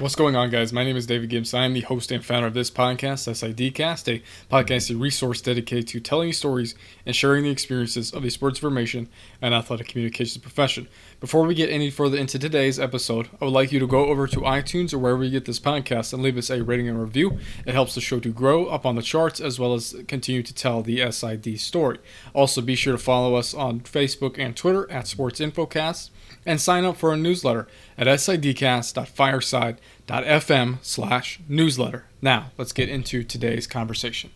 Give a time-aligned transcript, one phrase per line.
[0.00, 0.72] What's going on, guys?
[0.72, 1.52] My name is David Gibbs.
[1.52, 5.98] I am the host and founder of this podcast, SIDcast, a podcasting resource dedicated to
[5.98, 9.08] telling stories and sharing the experiences of the sports information
[9.42, 10.86] and athletic communications profession.
[11.18, 14.28] Before we get any further into today's episode, I would like you to go over
[14.28, 17.36] to iTunes or wherever you get this podcast and leave us a rating and review.
[17.66, 20.54] It helps the show to grow up on the charts as well as continue to
[20.54, 21.98] tell the SID story.
[22.34, 26.10] Also, be sure to follow us on Facebook and Twitter at Sports Infocast
[26.48, 27.68] and sign up for our newsletter
[27.98, 32.06] at sidcast.fireside.fm slash newsletter.
[32.22, 34.30] Now, let's get into today's conversation.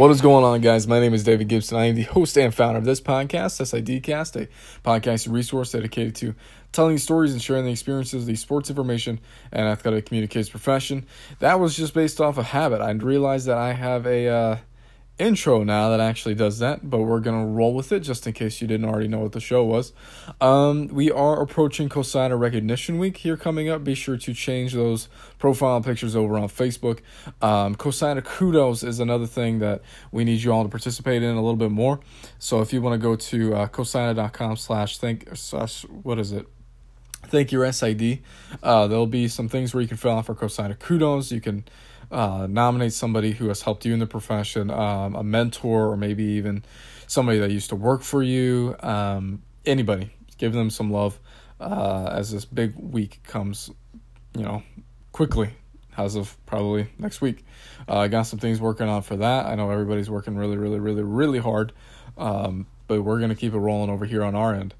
[0.00, 0.86] What is going on, guys?
[0.86, 1.76] My name is David Gibson.
[1.76, 4.48] I am the host and founder of this podcast, SIDcast, a
[4.82, 6.34] podcast resource dedicated to
[6.72, 9.20] telling stories and sharing the experiences of the sports information
[9.52, 11.04] and athletic communications profession.
[11.40, 12.80] That was just based off a habit.
[12.80, 14.56] I realized that I have a uh,
[15.20, 18.60] intro now that actually does that, but we're gonna roll with it just in case
[18.60, 19.92] you didn't already know what the show was.
[20.40, 23.84] Um, we are approaching CoSIDA Recognition Week here coming up.
[23.84, 27.00] Be sure to change those profile pictures over on Facebook.
[27.42, 31.42] Um, CoSIDA Kudos is another thing that we need you all to participate in a
[31.42, 32.00] little bit more.
[32.38, 36.46] So if you want to go to uh, cosida.com slash think slash what is it?
[37.26, 38.20] Thank your SID.
[38.62, 41.30] Uh, there'll be some things where you can fill out for CoSIDA Kudos.
[41.30, 41.64] You can
[42.10, 46.24] uh, nominate somebody who has helped you in the profession, um, a mentor, or maybe
[46.24, 46.64] even
[47.06, 48.74] somebody that used to work for you.
[48.80, 51.18] Um, anybody, give them some love
[51.60, 53.70] uh, as this big week comes,
[54.36, 54.62] you know,
[55.12, 55.50] quickly
[55.96, 57.44] as of probably next week.
[57.88, 59.46] Uh, I got some things working on for that.
[59.46, 61.72] I know everybody's working really, really, really, really hard,
[62.16, 64.74] um, but we're gonna keep it rolling over here on our end.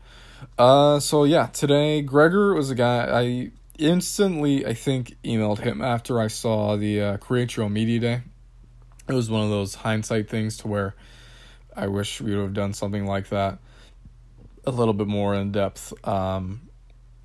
[0.59, 3.51] Uh, so yeah, today Gregor was a guy I
[3.81, 8.23] instantly, I think, emailed him after I saw the uh, Create Your Media Day.
[9.09, 10.95] It was one of those hindsight things to where
[11.75, 13.59] I wish we would have done something like that
[14.67, 15.93] a little bit more in depth.
[16.07, 16.69] Um,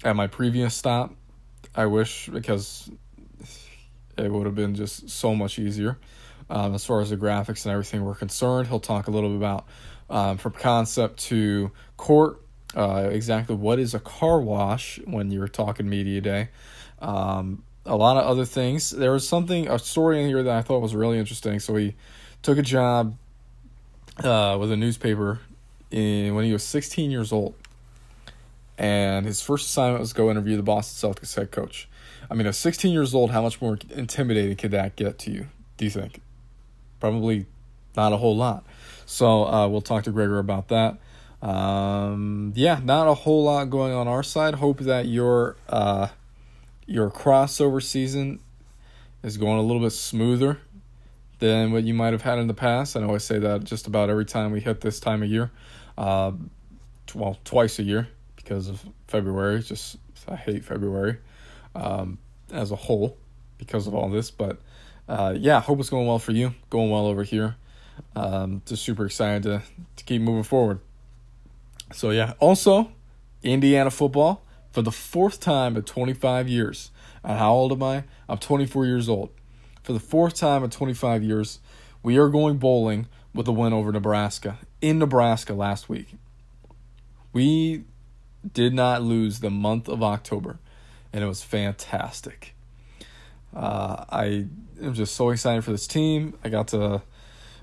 [0.03, 1.13] at my previous stop,
[1.75, 2.89] I wish because
[4.17, 5.97] it would have been just so much easier.
[6.49, 9.37] Um, as far as the graphics and everything were concerned, he'll talk a little bit
[9.37, 9.65] about
[10.09, 12.41] um, from concept to court
[12.75, 16.49] uh, exactly what is a car wash when you're talking media day.
[16.99, 18.89] Um, a lot of other things.
[18.89, 21.59] There was something, a story in here that I thought was really interesting.
[21.59, 21.95] So he
[22.41, 23.15] took a job
[24.23, 25.39] uh, with a newspaper
[25.91, 27.55] in, when he was 16 years old.
[28.77, 31.87] And his first assignment was go interview the Boston Celtics head coach.
[32.29, 35.47] I mean, at 16 years old, how much more intimidating could that get to you?
[35.77, 36.21] Do you think?
[36.99, 37.45] Probably
[37.95, 38.65] not a whole lot.
[39.05, 40.97] So uh, we'll talk to Gregor about that.
[41.41, 44.55] Um, yeah, not a whole lot going on our side.
[44.55, 46.07] Hope that your uh,
[46.85, 48.39] your crossover season
[49.23, 50.59] is going a little bit smoother
[51.39, 52.95] than what you might have had in the past.
[52.95, 55.51] I know I say that just about every time we hit this time of year.
[55.97, 56.31] Uh,
[57.13, 59.61] well, twice a year because of February.
[59.61, 59.97] Just
[60.27, 61.17] I hate February
[61.75, 62.17] um,
[62.51, 63.17] as a whole
[63.57, 64.31] because of all this.
[64.31, 64.59] But
[65.07, 66.53] uh, yeah, hope it's going well for you.
[66.69, 67.55] Going well over here.
[68.15, 69.61] Um, just super excited to
[69.95, 70.79] to keep moving forward.
[71.93, 72.91] So yeah, also
[73.43, 76.91] Indiana football for the fourth time in 25 years.
[77.23, 78.03] And how old am I?
[78.27, 79.29] I'm 24 years old.
[79.83, 81.59] For the fourth time in 25 years,
[82.03, 86.15] we are going bowling with a win over Nebraska in Nebraska last week.
[87.33, 87.83] We
[88.53, 90.59] did not lose the month of October,
[91.11, 92.55] and it was fantastic.
[93.53, 94.45] Uh, I
[94.81, 96.37] am just so excited for this team.
[96.43, 97.01] I got to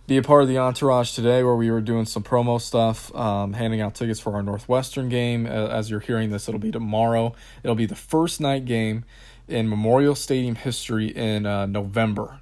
[0.06, 3.52] be a part of the entourage today where we were doing some promo stuff, um,
[3.52, 5.46] handing out tickets for our Northwestern game.
[5.46, 7.34] As you're hearing this, it'll be tomorrow.
[7.62, 9.04] It'll be the first night game
[9.48, 12.40] in Memorial Stadium history in uh, November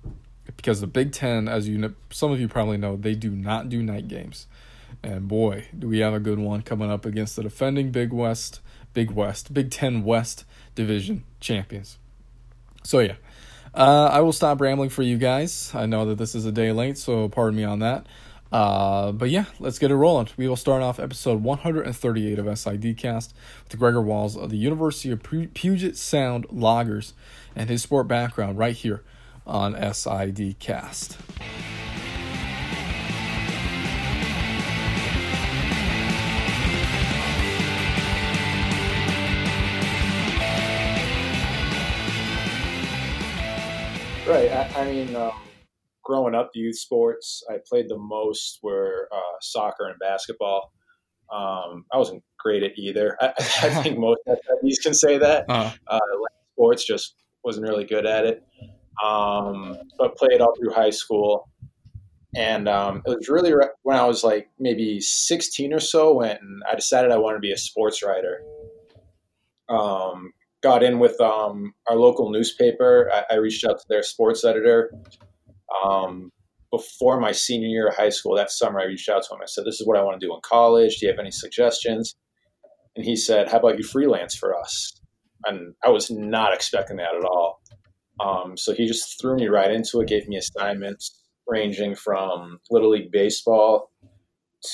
[0.57, 3.69] because the Big Ten, as you know, some of you probably know, they do not
[3.69, 4.47] do night games.
[5.03, 8.61] And boy, do we have a good one coming up against the defending Big West,
[8.93, 10.45] Big West, Big Ten West
[10.75, 11.99] Division champions.
[12.83, 13.17] So yeah,
[13.75, 15.71] uh, I will stop rambling for you guys.
[15.75, 18.07] I know that this is a day late, so pardon me on that.
[18.53, 20.29] Uh, but yeah, let's get it rolling.
[20.37, 23.33] We will start off episode 138 of SIDcast
[23.65, 27.15] with Gregor Walz of the University of Puget Sound Loggers
[27.55, 29.03] and his sport background right here
[29.47, 31.17] on SIDcast.
[44.31, 44.53] Right.
[44.53, 45.33] I, I mean, um,
[46.05, 50.73] growing up, youth sports, I played the most were uh, soccer and basketball.
[51.33, 53.17] Um, I wasn't great at either.
[53.21, 53.41] I, I
[53.83, 55.47] think most SIDs can say that.
[55.49, 55.75] Uh-huh.
[55.89, 55.99] Uh,
[56.53, 58.45] sports just wasn't really good at it.
[59.05, 61.51] Um, but played all through high school.
[62.37, 66.61] And um, it was really re- when I was like maybe 16 or so when
[66.71, 68.45] I decided I wanted to be a sports writer.
[69.69, 70.31] Um,
[70.63, 73.11] got in with um, our local newspaper.
[73.13, 74.93] I, I, reached out to their sports editor.
[75.85, 76.31] Um,
[76.71, 79.41] before my senior year of high school, that summer, I reached out to him.
[79.43, 80.99] I said, This is what I want to do in college.
[80.99, 82.15] Do you have any suggestions?
[82.97, 84.93] And he said, How about you freelance for us?
[85.47, 87.61] And I was not expecting that at all.
[88.21, 91.17] Um, so he just threw me right into it, gave me assignments
[91.49, 93.91] ranging from Little League Baseball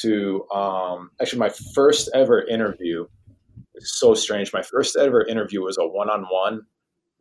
[0.00, 3.06] to um, actually my first ever interview.
[3.76, 4.52] It's so strange.
[4.52, 6.62] My first ever interview was a one on one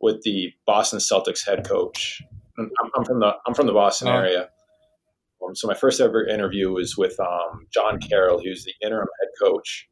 [0.00, 2.22] with the Boston Celtics head coach.
[2.58, 4.16] I'm, I'm from the I'm from the Boston oh.
[4.16, 4.48] area.
[5.46, 9.28] Um, so my first ever interview was with um, John Carroll, who's the interim head
[9.40, 9.88] coach.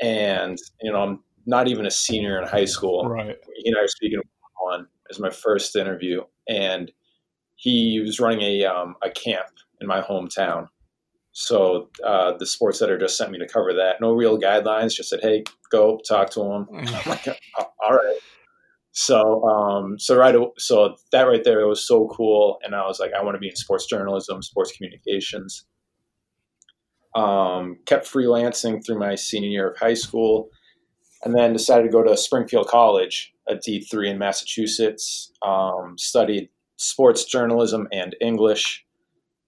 [0.00, 3.08] And you know, I'm not even a senior in high school.
[3.08, 3.36] Right.
[3.56, 4.20] He and I were speaking
[4.60, 6.90] one as my first interview, and
[7.56, 9.48] he was running a um, a camp
[9.80, 10.68] in my hometown.
[11.40, 14.00] So uh, the sports editor just sent me to cover that.
[14.00, 14.92] No real guidelines.
[14.92, 18.18] Just said, "Hey, go talk to him." I'm like, "All right."
[18.90, 23.12] So, um, so right, so that right there was so cool, and I was like,
[23.12, 25.64] I want to be in sports journalism, sports communications.
[27.14, 30.48] Um, kept freelancing through my senior year of high school,
[31.22, 35.30] and then decided to go to Springfield College, a D three in Massachusetts.
[35.46, 38.84] Um, studied sports journalism and English.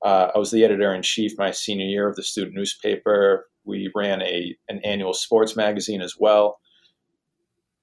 [0.04, 3.48] Uh, I was the editor in chief my senior year of the student newspaper.
[3.64, 6.60] We ran a an annual sports magazine as well.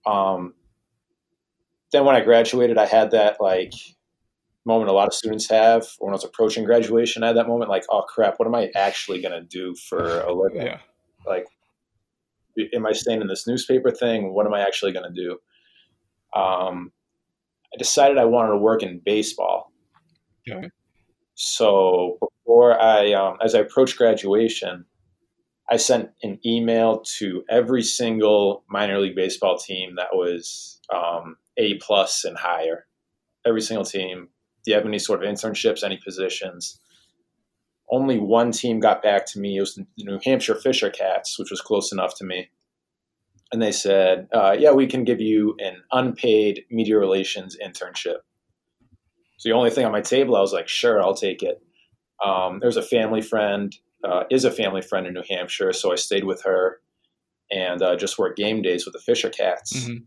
[0.06, 0.54] Um,
[1.92, 3.74] then when I graduated, I had that like
[4.66, 7.24] moment a lot of students have when I was approaching graduation.
[7.24, 10.22] I had that moment like, oh crap, what am I actually going to do for
[10.22, 10.68] a living?
[10.68, 10.80] Yeah.
[11.26, 11.46] Like,
[12.74, 14.34] am I staying in this newspaper thing?
[14.34, 15.32] What am I actually going to do?
[16.40, 16.92] Um,
[17.74, 19.72] I decided I wanted to work in baseball.
[20.50, 20.70] Okay.
[21.40, 24.86] So before I, um, as I approached graduation,
[25.70, 31.76] I sent an email to every single minor league baseball team that was um, a
[31.76, 32.88] plus and higher.
[33.46, 34.30] Every single team.
[34.66, 36.80] Do you have any sort of internships, any positions?
[37.92, 39.58] Only one team got back to me.
[39.58, 42.50] It was the New Hampshire Fisher Cats, which was close enough to me.
[43.52, 48.22] And they said, uh, "Yeah, we can give you an unpaid media relations internship."
[49.38, 51.62] So the only thing on my table, I was like, "Sure, I'll take it."
[52.24, 55.96] Um, there's a family friend, uh, is a family friend in New Hampshire, so I
[55.96, 56.80] stayed with her
[57.52, 60.04] and uh, just worked game days with the Fisher Cats mm-hmm.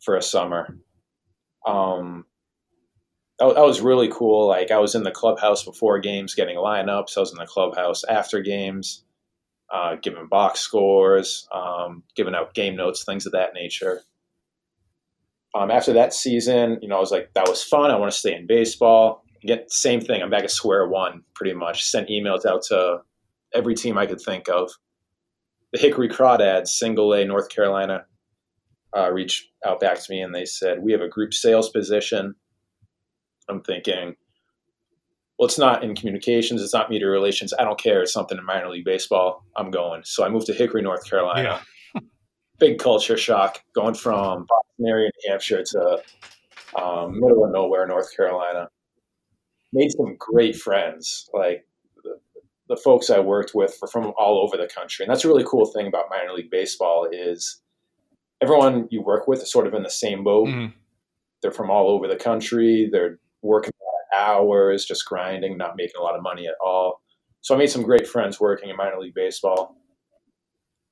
[0.00, 0.78] for a summer
[1.68, 2.24] um,
[3.38, 4.48] that, that, was really cool.
[4.48, 7.16] Like I was in the clubhouse before games, getting lineups.
[7.16, 9.04] I was in the clubhouse after games,
[9.72, 14.02] uh, giving box scores, um, giving out game notes, things of that nature.
[15.54, 17.90] Um, after that season, you know, I was like, that was fun.
[17.90, 19.24] I want to stay in baseball.
[19.42, 20.22] Get same thing.
[20.22, 21.84] I'm back at square one, pretty much.
[21.84, 22.98] Sent emails out to
[23.54, 24.70] every team I could think of.
[25.72, 28.04] The Hickory Crawdads, single A, North Carolina,
[28.96, 32.34] uh, reached out back to me and they said, We have a group sales position.
[33.48, 34.16] I'm thinking,
[35.38, 37.54] well, it's not in communications, it's not media relations.
[37.58, 38.02] I don't care.
[38.02, 39.44] It's something in minor league baseball.
[39.56, 40.02] I'm going.
[40.04, 41.62] So I moved to Hickory, North Carolina.
[41.94, 42.00] Yeah.
[42.58, 44.46] Big culture shock going from
[44.78, 46.02] Boston area, New Hampshire to
[46.80, 48.68] um, middle of nowhere, North Carolina.
[49.72, 51.28] Made some great friends.
[51.32, 51.66] Like
[52.02, 52.18] the,
[52.68, 55.04] the folks I worked with were from all over the country.
[55.04, 57.60] And that's a really cool thing about minor league baseball is
[58.40, 60.48] everyone you work with is sort of in the same boat.
[60.48, 60.72] Mm.
[61.42, 62.88] They're from all over the country.
[62.90, 63.72] They're working
[64.16, 67.02] hours, just grinding, not making a lot of money at all.
[67.42, 69.76] So I made some great friends working in minor league baseball.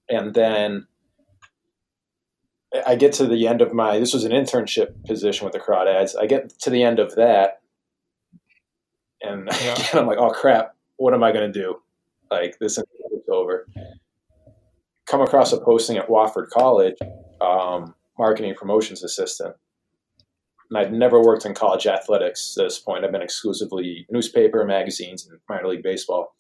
[0.09, 0.87] And then
[2.87, 6.14] I get to the end of my this was an internship position with the Crawdads.
[6.21, 7.61] I get to the end of that
[9.23, 9.75] and, yeah.
[9.90, 11.76] and I'm like, oh crap, what am I gonna do?
[12.30, 12.85] Like this is
[13.30, 13.66] over.
[15.06, 16.97] Come across a posting at Wofford College
[17.40, 19.54] um, marketing promotions assistant.
[20.71, 23.04] And I'd never worked in college athletics at this point.
[23.04, 26.35] I've been exclusively newspaper, magazines, and minor league baseball.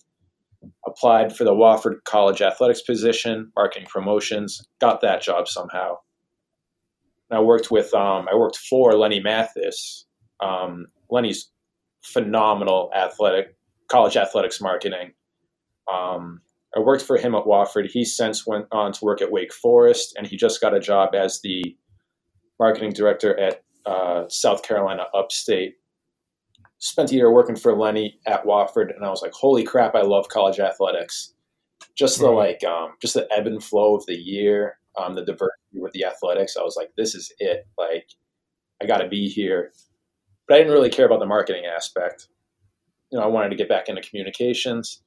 [0.84, 5.98] Applied for the Wofford College athletics position, marketing promotions, got that job somehow.
[7.30, 10.06] I worked with, um, I worked for Lenny Mathis.
[10.40, 11.50] Um, Lenny's
[12.04, 13.56] phenomenal athletic,
[13.88, 15.12] college athletics marketing.
[15.92, 16.40] Um,
[16.76, 17.90] I worked for him at Wofford.
[17.90, 21.14] He since went on to work at Wake Forest, and he just got a job
[21.14, 21.76] as the
[22.60, 25.74] marketing director at uh, South Carolina Upstate.
[26.78, 30.02] Spent a year working for Lenny at Wofford, and I was like, holy crap, I
[30.02, 31.32] love college athletics.
[31.96, 35.52] just the like um, just the ebb and flow of the year, um, the diversity
[35.80, 36.56] with the athletics.
[36.56, 37.66] I was like, this is it.
[37.78, 38.08] Like,
[38.82, 39.72] I got to be here.
[40.46, 42.28] But I didn't really care about the marketing aspect.
[43.10, 45.02] You know, I wanted to get back into communications.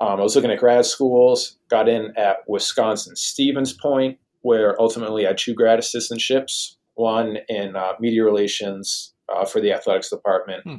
[0.00, 1.58] Um, I was looking at grad schools.
[1.68, 6.76] Got in at Wisconsin Stevens Point, where ultimately I had two grad assistantships.
[6.94, 10.76] One in uh, media relations uh, for the athletics department, hmm.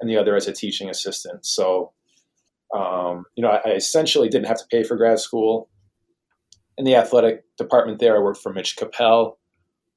[0.00, 1.44] and the other as a teaching assistant.
[1.44, 1.92] So
[2.72, 5.68] um, you know, I, I, essentially didn't have to pay for grad school.
[6.78, 9.38] In the athletic department there, I worked for Mitch Capel,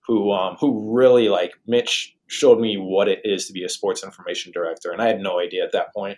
[0.06, 4.04] who um, who really like Mitch showed me what it is to be a sports
[4.04, 6.18] information director, and I had no idea at that point.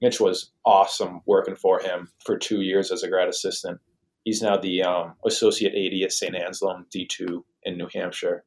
[0.00, 3.80] Mitch was awesome working for him for two years as a grad assistant.
[4.24, 6.34] He's now the um, associate AD at St.
[6.34, 8.44] Anselm D2 in New Hampshire.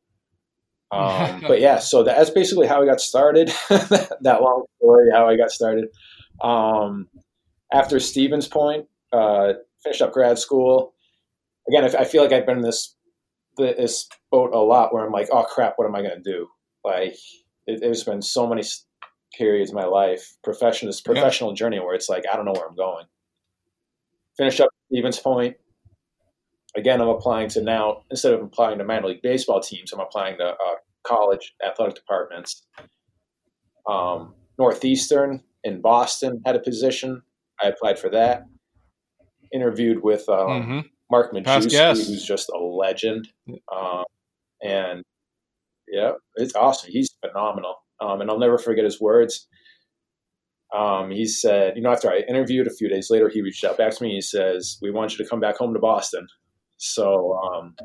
[0.92, 3.48] Um, but yeah, so that's basically how I got started.
[3.70, 5.86] that long story, how I got started.
[6.42, 7.08] Um,
[7.74, 10.94] after Stevens Point, uh, finished up grad school.
[11.70, 12.96] Again, I feel like I've been in this
[13.58, 16.48] this boat a lot where I'm like, oh crap, what am I going to do?
[16.84, 17.16] Like,
[17.68, 18.64] it, there's been so many
[19.38, 21.56] periods in my life, professional this professional yeah.
[21.56, 23.06] journey where it's like I don't know where I'm going.
[24.38, 25.58] Finished up Stevens Point.
[26.76, 30.38] Again, I'm applying to now instead of applying to minor league baseball teams, I'm applying
[30.38, 32.66] to uh, college athletic departments.
[33.88, 37.22] Um, Northeastern in Boston had a position.
[37.62, 38.46] I applied for that.
[39.54, 40.80] Interviewed with um, mm-hmm.
[41.12, 43.28] Mark Majewski, who's just a legend.
[43.74, 44.04] Um,
[44.62, 45.04] and
[45.88, 46.92] yeah, it's awesome.
[46.92, 47.76] He's phenomenal.
[48.02, 49.48] Um, and I'll never forget his words.
[50.76, 53.78] Um, he said, you know, after I interviewed a few days later, he reached out
[53.78, 54.14] back to me.
[54.14, 56.28] He says, "We want you to come back home to Boston."
[56.78, 57.76] So um,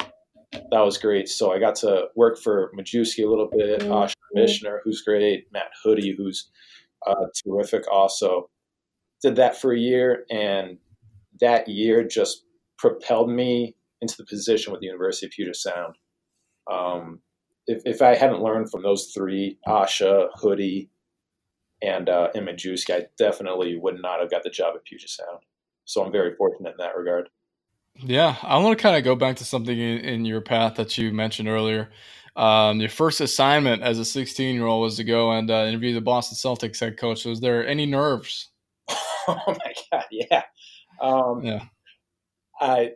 [0.52, 1.28] that was great.
[1.28, 3.92] So I got to work for Majewski a little bit, mm-hmm.
[3.92, 6.50] Osh Commissioner, who's great, Matt Hoodie, who's
[7.06, 8.50] uh, terrific also.
[9.22, 10.76] Did that for a year, and
[11.40, 12.44] that year just
[12.78, 15.96] propelled me into the position with the University of Puget Sound.
[16.70, 17.20] Um,
[17.66, 20.90] if, if I hadn't learned from those three, Asha, Hoodie,
[21.82, 25.40] and uh, Majewski, I definitely would not have got the job at Puget Sound.
[25.84, 27.28] So I'm very fortunate in that regard.
[27.96, 30.98] Yeah, I want to kind of go back to something in, in your path that
[30.98, 31.90] you mentioned earlier.
[32.36, 35.94] Um, your first assignment as a 16 year old was to go and uh, interview
[35.94, 37.24] the Boston Celtics head coach.
[37.24, 38.50] Was there any nerves?
[39.28, 40.42] oh my god, yeah,
[41.00, 41.64] um, yeah.
[42.60, 42.92] I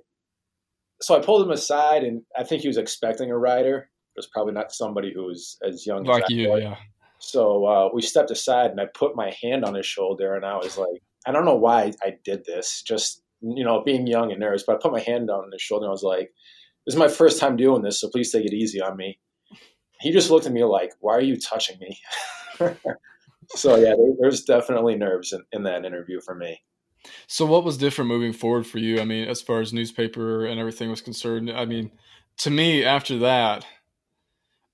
[1.01, 3.79] so I pulled him aside, and I think he was expecting a rider.
[3.79, 6.77] It was probably not somebody who was as young like as you, yeah.
[7.21, 10.57] So uh, we stepped aside, and I put my hand on his shoulder, and I
[10.57, 12.83] was like, I don't know why I did this.
[12.83, 15.85] Just you know, being young and nervous, but I put my hand on his shoulder.
[15.85, 16.33] and I was like,
[16.85, 19.19] "This is my first time doing this, so please take it easy on me."
[20.01, 21.99] he just looked at me like, "Why are you touching me?"
[23.57, 26.61] so yeah, there, there's definitely nerves in, in that interview for me.
[27.27, 29.01] So what was different moving forward for you?
[29.01, 31.91] I mean, as far as newspaper and everything was concerned, I mean,
[32.39, 33.65] to me after that,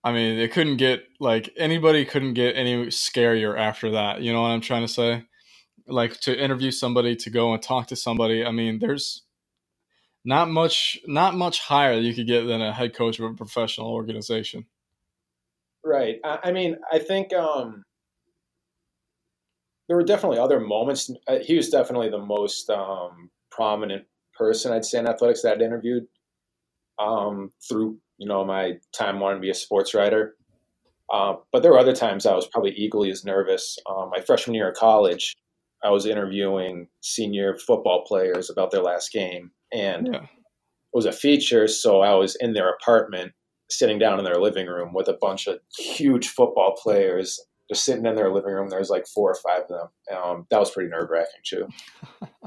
[0.03, 4.21] I mean, it couldn't get like anybody couldn't get any scarier after that.
[4.21, 5.25] You know what I'm trying to say?
[5.87, 8.45] Like to interview somebody, to go and talk to somebody.
[8.45, 9.23] I mean, there's
[10.25, 13.89] not much not much higher you could get than a head coach of a professional
[13.89, 14.67] organization.
[15.85, 16.17] Right.
[16.25, 17.83] I, I mean, I think um,
[19.89, 21.11] there were definitely other moments.
[21.29, 25.63] Uh, he was definitely the most um, prominent person I'd say in athletics that I'd
[25.63, 26.07] interviewed
[26.99, 30.37] um, through you know my time wanting to be a sports writer.
[31.13, 33.79] Uh, but there were other times I was probably equally as nervous.
[33.89, 35.37] Um, my freshman year of college,
[35.85, 40.23] I was interviewing senior football players about their last game, and yeah.
[40.23, 40.29] it
[40.95, 41.69] was a feature.
[41.69, 43.33] So I was in their apartment
[43.71, 48.07] sitting down in their living room with a bunch of huge football players just sitting
[48.07, 48.69] in their living room.
[48.69, 50.17] There's like four or five of them.
[50.17, 51.69] Um, that was pretty nerve wracking too.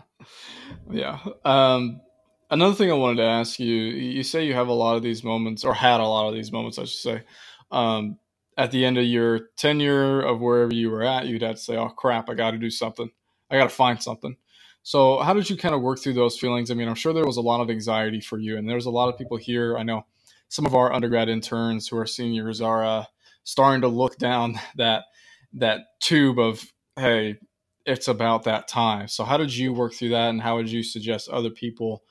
[0.92, 1.20] yeah.
[1.44, 2.02] Um,
[2.50, 5.24] another thing I wanted to ask you: you say you have a lot of these
[5.24, 7.24] moments, or had a lot of these moments, I should say.
[7.72, 8.18] Um,
[8.58, 11.78] at the end of your tenure of wherever you were at, you'd have to say,
[11.78, 13.10] "Oh crap, I got to do something.
[13.50, 14.36] I got to find something."
[14.84, 16.72] So, how did you kind of work through those feelings?
[16.72, 18.92] I mean, I'm sure there was a lot of anxiety for you, and there's a
[18.92, 19.78] lot of people here.
[19.78, 20.06] I know
[20.50, 23.04] some of our undergrad interns who are seniors are uh,
[23.48, 25.06] starting to look down that
[25.54, 26.62] that tube of
[26.98, 27.38] hey
[27.86, 29.08] it's about that time.
[29.08, 32.04] So how did you work through that and how would you suggest other people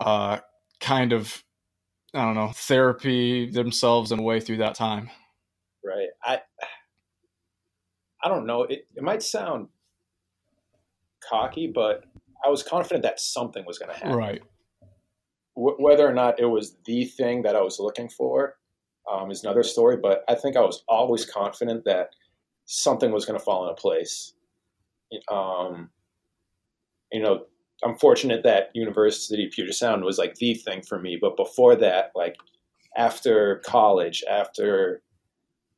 [0.00, 0.38] uh,
[0.80, 1.44] kind of
[2.12, 5.08] i don't know therapy themselves in a way through that time?
[5.84, 6.08] Right.
[6.24, 6.40] I
[8.22, 8.64] i don't know.
[8.64, 9.68] It, it might sound
[11.22, 12.04] cocky but
[12.44, 14.16] i was confident that something was going to happen.
[14.16, 14.42] Right.
[15.54, 18.56] Whether or not it was the thing that I was looking for
[19.10, 19.96] um, is another story.
[19.96, 22.10] But I think I was always confident that
[22.66, 24.34] something was going to fall into place.
[25.30, 25.90] Um,
[27.12, 27.46] you know,
[27.82, 31.18] I'm fortunate that University of Puget Sound was like the thing for me.
[31.20, 32.36] But before that, like
[32.96, 35.02] after college, after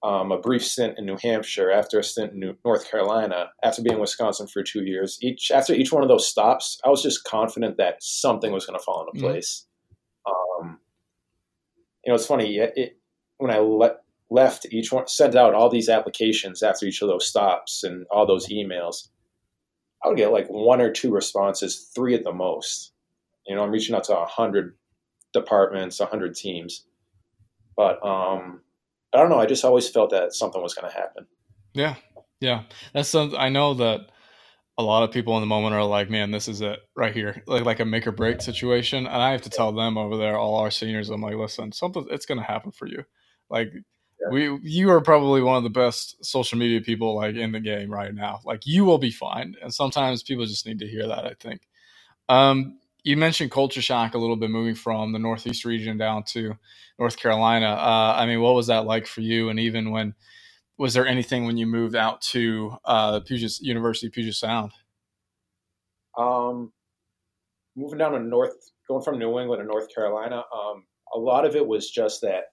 [0.03, 3.83] um, a brief stint in New Hampshire, after a stint in New- North Carolina, after
[3.83, 7.03] being in Wisconsin for two years, each after each one of those stops, I was
[7.03, 9.31] just confident that something was going to fall into Mhm.
[9.31, 9.67] place.
[10.27, 10.81] Um,
[12.05, 12.57] you know, it's funny.
[12.57, 12.97] It, it,
[13.43, 13.97] when I le-
[14.31, 18.25] left each one, sent out all these applications after each of those stops and all
[18.25, 19.09] those emails,
[20.05, 22.93] I would get like one or two responses, three at the most.
[23.47, 24.77] You know, I'm reaching out to a hundred
[25.33, 26.87] departments, a hundred teams,
[27.77, 28.61] but um,
[29.13, 29.41] I don't know.
[29.41, 31.27] I just always felt that something was going to happen.
[31.75, 31.97] Yeah,
[32.41, 32.63] yeah.
[32.95, 34.13] That's something I know that
[34.79, 37.43] a lot of people in the moment are like, "Man, this is it right here,"
[37.47, 39.07] like like a make or break situation.
[39.07, 42.07] And I have to tell them over there, all our seniors, I'm like, "Listen, something
[42.11, 43.05] it's going to happen for you."
[43.53, 43.73] Like
[44.31, 47.93] we, you are probably one of the best social media people like in the game
[47.93, 48.41] right now.
[48.45, 49.55] Like you will be fine.
[49.63, 51.27] And sometimes people just need to hear that.
[51.27, 51.61] I think.
[52.29, 56.57] Um, you mentioned culture shock a little bit, moving from the Northeast region down to
[56.99, 57.67] North Carolina.
[57.67, 59.49] Uh, I mean, what was that like for you?
[59.49, 60.15] And even when
[60.79, 64.73] was there anything when you moved out to uh, Puget University of Puget Sound?
[66.17, 66.73] Um,
[67.77, 68.55] moving down to North,
[68.89, 72.52] going from New England to North Carolina, um, a lot of it was just that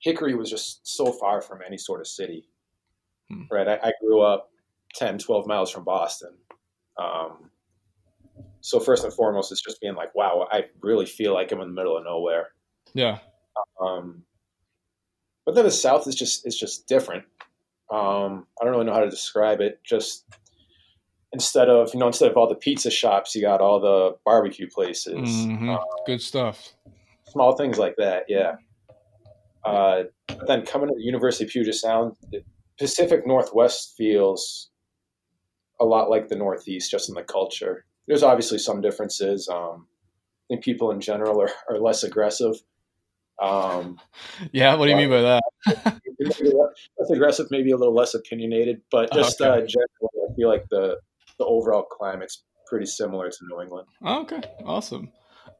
[0.00, 2.48] Hickory was just so far from any sort of city,
[3.30, 3.42] Hmm.
[3.50, 3.68] right?
[3.68, 4.50] I, I grew up
[4.94, 6.34] 10, 12 miles from Boston.
[6.98, 7.50] Um,
[8.60, 11.68] so first and foremost, it's just being like, wow, I really feel like I'm in
[11.68, 12.48] the middle of nowhere.
[12.94, 13.18] Yeah,
[13.80, 14.24] Um,
[15.46, 17.24] but then the South is just is just different.
[17.90, 19.80] Um, I don't really know how to describe it.
[19.84, 20.24] Just
[21.32, 24.68] instead of you know instead of all the pizza shops, you got all the barbecue
[24.68, 25.74] places, Mhm.
[25.76, 26.74] uh, good stuff.
[27.28, 28.24] small things like that.
[28.28, 28.56] Yeah.
[29.64, 30.02] Uh,
[30.46, 32.42] then coming to the University of Puget Sound, the
[32.78, 34.70] Pacific Northwest feels
[35.80, 37.84] a lot like the Northeast, just in the culture.
[38.06, 39.48] There's obviously some differences.
[39.48, 39.86] Um,
[40.50, 42.54] I think people in general are, are less aggressive.
[43.40, 43.98] Um,
[44.52, 45.42] Yeah, what do you mean by that?
[46.18, 49.48] less aggressive, maybe a little less opinionated, but just Okay.
[49.48, 50.98] uh, generally, I feel like the
[51.38, 53.88] the overall climate's pretty similar to New England.
[54.04, 55.10] Okay, awesome.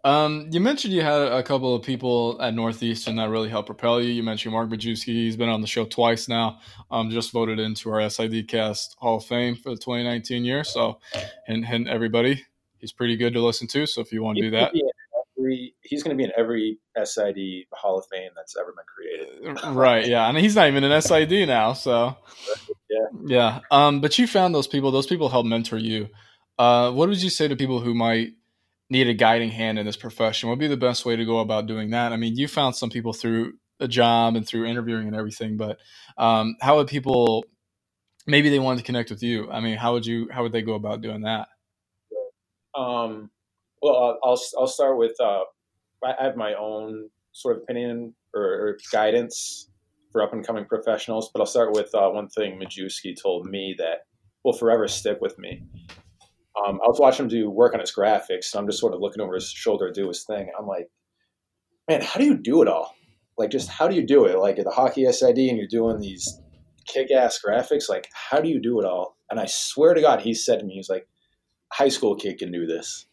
[0.04, 4.00] Um, you mentioned you had a couple of people at Northeastern that really helped propel
[4.02, 4.10] you.
[4.10, 5.06] You mentioned Mark Majewski.
[5.06, 6.58] He's been on the show twice now.
[6.90, 10.64] Um, just voted into our SID Cast Hall of Fame for the 2019 year.
[10.64, 10.98] So,
[11.48, 12.42] and, and everybody,
[12.78, 13.86] he's pretty good to listen to.
[13.86, 16.18] So if you want to do that, He's gonna be in every- He's going to
[16.18, 18.84] be in every SID Hall of Fame that's ever been
[19.54, 19.76] created.
[19.76, 22.14] right yeah and he's not even an sid now so
[22.90, 22.98] Yeah.
[23.26, 26.08] yeah um but you found those people those people helped mentor you
[26.58, 28.32] uh what would you say to people who might
[28.90, 30.48] need a guiding hand in this profession?
[30.48, 32.12] What would be the best way to go about doing that?
[32.12, 35.78] I mean you found some people through a job and through interviewing and everything but
[36.18, 37.46] um how would people
[38.26, 39.50] maybe they wanted to connect with you.
[39.50, 41.48] I mean how would you how would they go about doing that?
[42.74, 43.30] Um,
[43.82, 45.40] well, I'll I'll start with uh,
[46.04, 49.68] I have my own sort of opinion or, or guidance
[50.12, 53.74] for up and coming professionals, but I'll start with uh, one thing Majewski told me
[53.78, 54.06] that
[54.44, 55.62] will forever stick with me.
[56.56, 59.00] Um, I was watching him do work on his graphics, and I'm just sort of
[59.00, 60.40] looking over his shoulder do his thing.
[60.40, 60.88] And I'm like,
[61.88, 62.94] man, how do you do it all?
[63.38, 64.38] Like, just how do you do it?
[64.38, 66.40] Like at the hockey SID, and you're doing these
[66.86, 67.88] kick-ass graphics.
[67.88, 69.16] Like, how do you do it all?
[69.30, 71.06] And I swear to God, he said to me, he's like,
[71.72, 73.06] high school kid can do this.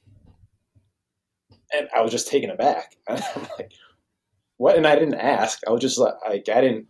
[1.74, 2.96] And I was just taken aback.
[3.08, 3.72] I'm like,
[4.58, 4.76] what?
[4.76, 5.60] And I didn't ask.
[5.68, 6.88] I was just like, I didn't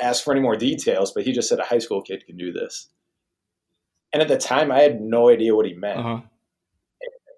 [0.00, 2.52] ask for any more details, but he just said a high school kid can do
[2.52, 2.88] this.
[4.12, 5.98] And at the time, I had no idea what he meant.
[6.00, 6.20] uh-huh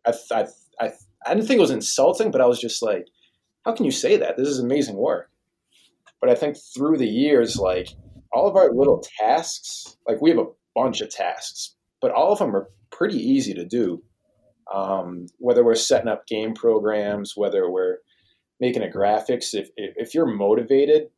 [0.09, 0.46] I, I,
[0.81, 0.92] I,
[1.26, 3.07] I didn't think it was insulting, but I was just like,
[3.64, 4.37] how can you say that?
[4.37, 5.31] This is amazing work.
[6.20, 7.88] But I think through the years, like
[8.33, 12.38] all of our little tasks, like we have a bunch of tasks, but all of
[12.38, 14.02] them are pretty easy to do.
[14.72, 17.98] Um, whether we're setting up game programs, whether we're
[18.61, 21.09] making a graphics, if, if, if you're motivated,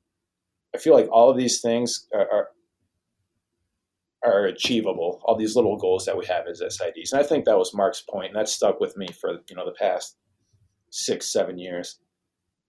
[0.74, 2.48] I feel like all of these things are, are
[4.24, 5.20] are achievable.
[5.24, 8.02] All these little goals that we have as SIDs, and I think that was Mark's
[8.02, 10.16] point, and that stuck with me for you know the past
[10.90, 11.98] six, seven years.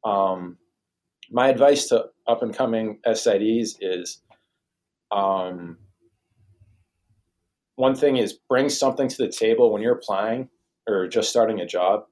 [0.06, 0.58] Um,
[1.30, 4.22] my advice to up and coming SIDs is,
[5.12, 5.78] um,
[7.76, 10.50] one thing is bring something to the table when you're applying
[10.88, 12.06] or just starting a job,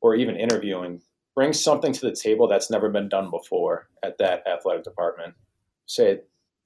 [0.00, 1.00] or even interviewing.
[1.34, 5.34] Bring something to the table that's never been done before at that athletic department.
[5.86, 6.20] Say,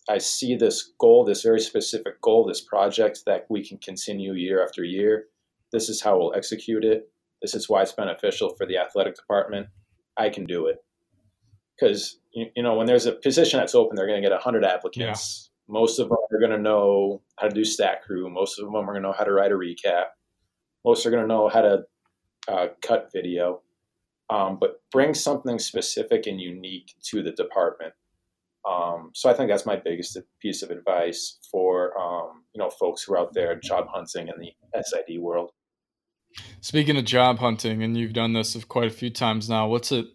[0.08, 4.62] I see this goal, this very specific goal, this project that we can continue year
[4.62, 5.26] after year.
[5.72, 7.10] This is how we'll execute it.
[7.42, 9.66] This is why it's beneficial for the athletic department.
[10.16, 10.78] I can do it.
[11.78, 14.64] Because, you, you know, when there's a position that's open, they're going to get 100
[14.64, 15.50] applicants.
[15.68, 18.30] Most of them are going to know how to do stat crew.
[18.30, 20.06] Most of them are going to know how to write a recap.
[20.84, 21.84] most are going to know how to
[22.48, 23.62] uh, cut video,
[24.30, 27.92] um, but bring something specific and unique to the department.
[28.68, 33.02] Um, so I think that's my biggest piece of advice for um, you know folks
[33.02, 35.50] who are out there job hunting in the SID world.
[36.60, 40.06] Speaking of job hunting, and you've done this quite a few times now, what's it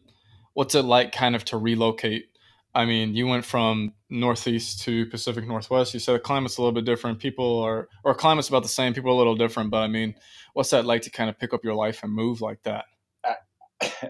[0.54, 2.26] what's it like kind of to relocate?
[2.74, 5.94] I mean, you went from northeast to Pacific Northwest.
[5.94, 7.20] You said the climate's a little bit different.
[7.20, 8.94] People are, or climate's about the same.
[8.94, 9.72] People are a little different.
[9.72, 10.16] But I mean,
[10.54, 12.86] what's that like to kind of pick up your life and move like that?
[13.26, 13.36] I,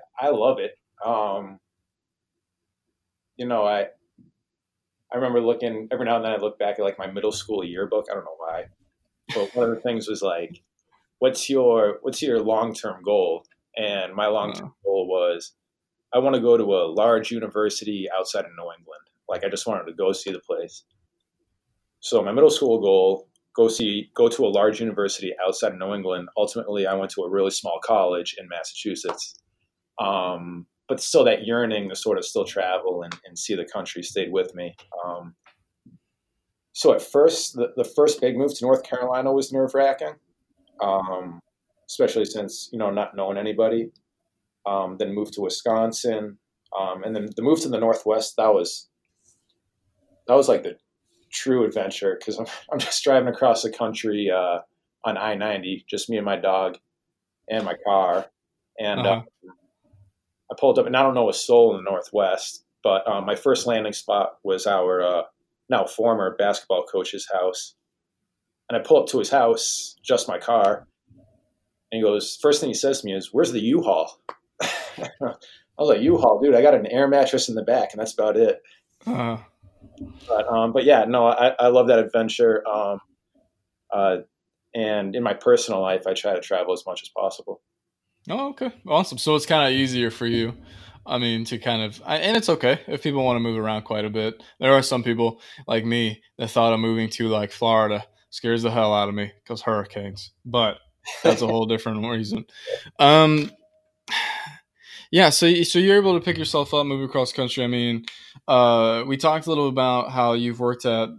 [0.19, 0.73] I love it.
[1.03, 1.59] Um,
[3.35, 3.87] you know, I
[5.11, 6.31] I remember looking every now and then.
[6.31, 8.05] I look back at like my middle school yearbook.
[8.09, 8.65] I don't know why,
[9.33, 10.61] but one of the things was like,
[11.19, 13.45] "What's your what's your long term goal?"
[13.75, 14.83] And my long term uh-huh.
[14.83, 15.53] goal was,
[16.13, 19.01] I want to go to a large university outside of New England.
[19.27, 20.83] Like I just wanted to go see the place.
[21.99, 25.93] So my middle school goal go see go to a large university outside of New
[25.93, 26.29] England.
[26.37, 29.35] Ultimately, I went to a really small college in Massachusetts.
[29.99, 34.03] Um, but still, that yearning to sort of still travel and, and see the country
[34.03, 34.75] stayed with me.
[35.05, 35.35] Um,
[36.73, 40.15] so at first, the, the first big move to North Carolina was nerve wracking,
[40.81, 41.39] um,
[41.89, 43.89] especially since you know not knowing anybody.
[44.65, 46.37] Um, then moved to Wisconsin,
[46.77, 48.33] um, and then the move to the Northwest.
[48.35, 48.89] That was
[50.27, 50.75] that was like the
[51.31, 54.59] true adventure because I'm, I'm just driving across the country uh,
[55.05, 56.79] on I 90, just me and my dog
[57.49, 58.25] and my car.
[58.77, 59.21] And uh-huh.
[59.47, 59.51] uh,
[60.51, 63.35] I pulled up, and I don't know a soul in the Northwest, but um, my
[63.35, 65.21] first landing spot was our uh,
[65.69, 67.75] now former basketball coach's house.
[68.69, 70.87] And I pull up to his house, just my car.
[71.91, 74.19] And he goes, first thing he says to me is, Where's the U Haul?
[74.61, 75.35] I
[75.77, 78.13] was like, U Haul, dude, I got an air mattress in the back, and that's
[78.13, 78.61] about it.
[79.05, 79.37] Uh-huh.
[80.27, 82.67] But um, but yeah, no, I, I love that adventure.
[82.67, 82.99] Um,
[83.91, 84.17] uh,
[84.73, 87.61] and in my personal life, I try to travel as much as possible.
[88.29, 89.17] Oh, okay, awesome.
[89.17, 90.53] So it's kind of easier for you.
[91.05, 94.05] I mean, to kind of, and it's okay if people want to move around quite
[94.05, 94.41] a bit.
[94.59, 98.71] There are some people like me that thought of moving to like Florida scares the
[98.71, 100.31] hell out of me because hurricanes.
[100.45, 100.77] But
[101.23, 102.45] that's a whole different reason.
[102.99, 103.51] Um,
[105.11, 107.63] yeah, so so you're able to pick yourself up, move across country.
[107.63, 108.05] I mean,
[108.47, 111.09] uh, we talked a little about how you've worked at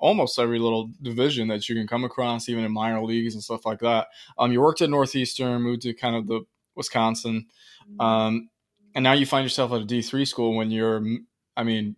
[0.00, 3.64] almost every little division that you can come across, even in minor leagues and stuff
[3.64, 4.08] like that.
[4.38, 6.40] Um, you worked at Northeastern, moved to kind of the
[6.74, 7.46] Wisconsin,
[7.88, 8.00] mm-hmm.
[8.00, 8.48] um,
[8.94, 10.56] and now you find yourself at a D three school.
[10.56, 11.02] When you're,
[11.56, 11.96] I mean,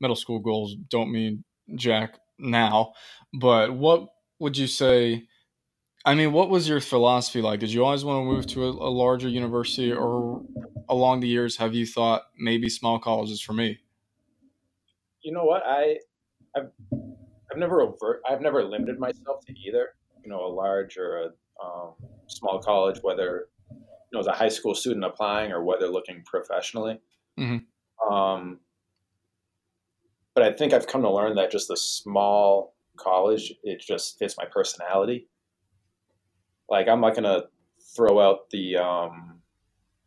[0.00, 1.44] middle school goals don't mean
[1.76, 2.92] jack now,
[3.32, 5.24] but what would you say?
[6.04, 7.60] I mean, what was your philosophy like?
[7.60, 10.42] Did you always want to move to a, a, larger university, or
[10.88, 13.80] along the years have you thought maybe small colleges for me?
[15.22, 15.98] You know what I,
[16.56, 16.70] I've,
[17.56, 19.88] I've never overt, I've never limited myself to either.
[20.22, 21.94] You know, a large or a um,
[22.26, 23.78] small college, whether you
[24.12, 27.00] know as a high school student applying or whether looking professionally.
[27.40, 28.12] Mm-hmm.
[28.12, 28.60] Um,
[30.34, 34.36] but I think I've come to learn that just a small college it just fits
[34.38, 35.28] my personality
[36.68, 37.42] like I'm not gonna
[37.94, 39.40] throw out the um,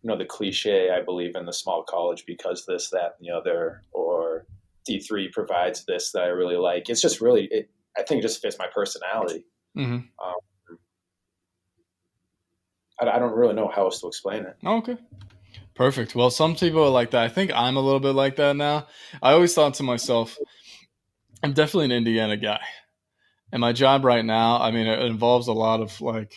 [0.02, 3.36] you know the cliche I believe in the small college because this that and the
[3.36, 4.09] other or
[4.98, 6.90] Three provides this that I really like.
[6.90, 9.46] It's just really it, I think it just fits my personality.
[9.78, 9.94] Mm-hmm.
[9.94, 10.78] Um,
[13.00, 14.56] I, I, don't really know how else to explain it.
[14.66, 14.98] okay.
[15.76, 16.14] Perfect.
[16.16, 17.24] Well, some people are like that.
[17.24, 18.88] I think I'm a little bit like that now.
[19.24, 20.38] I always thought to myself,
[21.42, 22.60] I'm definitely an Indiana guy.
[23.52, 26.34] And my job right now, I mean, it involves a lot of like,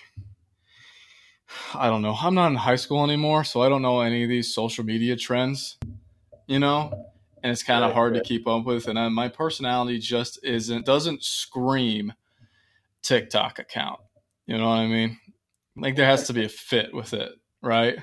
[1.74, 2.14] I don't know.
[2.14, 5.16] I'm not in high school anymore, so I don't know any of these social media
[5.16, 5.76] trends,
[6.46, 7.11] you know?
[7.42, 8.22] And it's kind of right, hard right.
[8.22, 8.86] to keep up with.
[8.86, 12.12] And uh, my personality just isn't, doesn't scream
[13.02, 14.00] TikTok account.
[14.46, 15.18] You know what I mean?
[15.76, 17.98] Like there has to be a fit with it, right?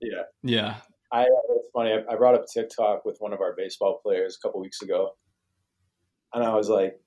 [0.00, 0.22] Yeah.
[0.42, 0.76] Yeah.
[1.12, 1.92] I, it's funny.
[1.92, 5.16] I, I brought up TikTok with one of our baseball players a couple weeks ago.
[6.32, 7.00] And I was like,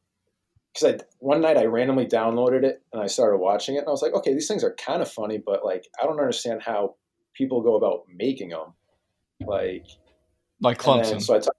[0.73, 3.91] because I one night I randomly downloaded it and I started watching it and I
[3.91, 6.95] was like, okay, these things are kind of funny, but like I don't understand how
[7.33, 8.73] people go about making them,
[9.45, 9.85] like
[10.63, 11.21] like Clemson.
[11.21, 11.57] So I talked,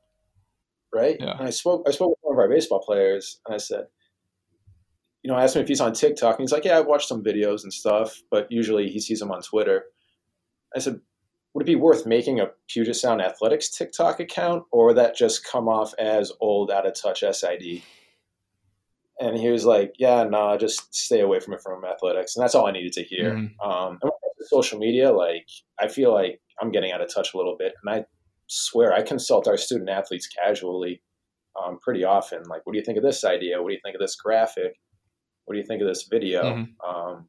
[0.92, 1.38] right, yeah.
[1.38, 3.86] and I spoke I spoke with one of our baseball players and I said,
[5.22, 7.08] you know, I asked him if he's on TikTok and he's like, yeah, I've watched
[7.08, 9.84] some videos and stuff, but usually he sees them on Twitter.
[10.74, 11.00] I said,
[11.52, 15.68] would it be worth making a Puget Sound Athletics TikTok account, or that just come
[15.68, 17.82] off as old, out of touch SID?
[19.20, 22.42] and he was like, "Yeah, no, nah, just stay away from it from athletics," and
[22.42, 23.34] that's all I needed to hear.
[23.34, 23.68] Mm-hmm.
[23.68, 24.12] Um, and
[24.46, 27.94] social media, like I feel like I'm getting out of touch a little bit, and
[27.94, 28.04] I
[28.46, 31.02] swear I consult our student athletes casually
[31.62, 32.42] um, pretty often.
[32.44, 33.62] Like, what do you think of this idea?
[33.62, 34.74] What do you think of this graphic?
[35.44, 36.42] What do you think of this video?
[36.42, 36.88] Mm-hmm.
[36.88, 37.28] Um,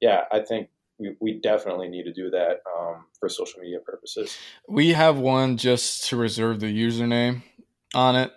[0.00, 4.36] yeah, I think we, we definitely need to do that um, for social media purposes.
[4.68, 7.42] We have one just to reserve the username
[7.94, 8.30] on it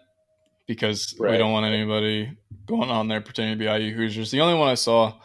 [0.68, 1.32] because right.
[1.32, 4.32] we don't want anybody going on there pretending to be IU Hoosiers.
[4.32, 5.20] The only one I saw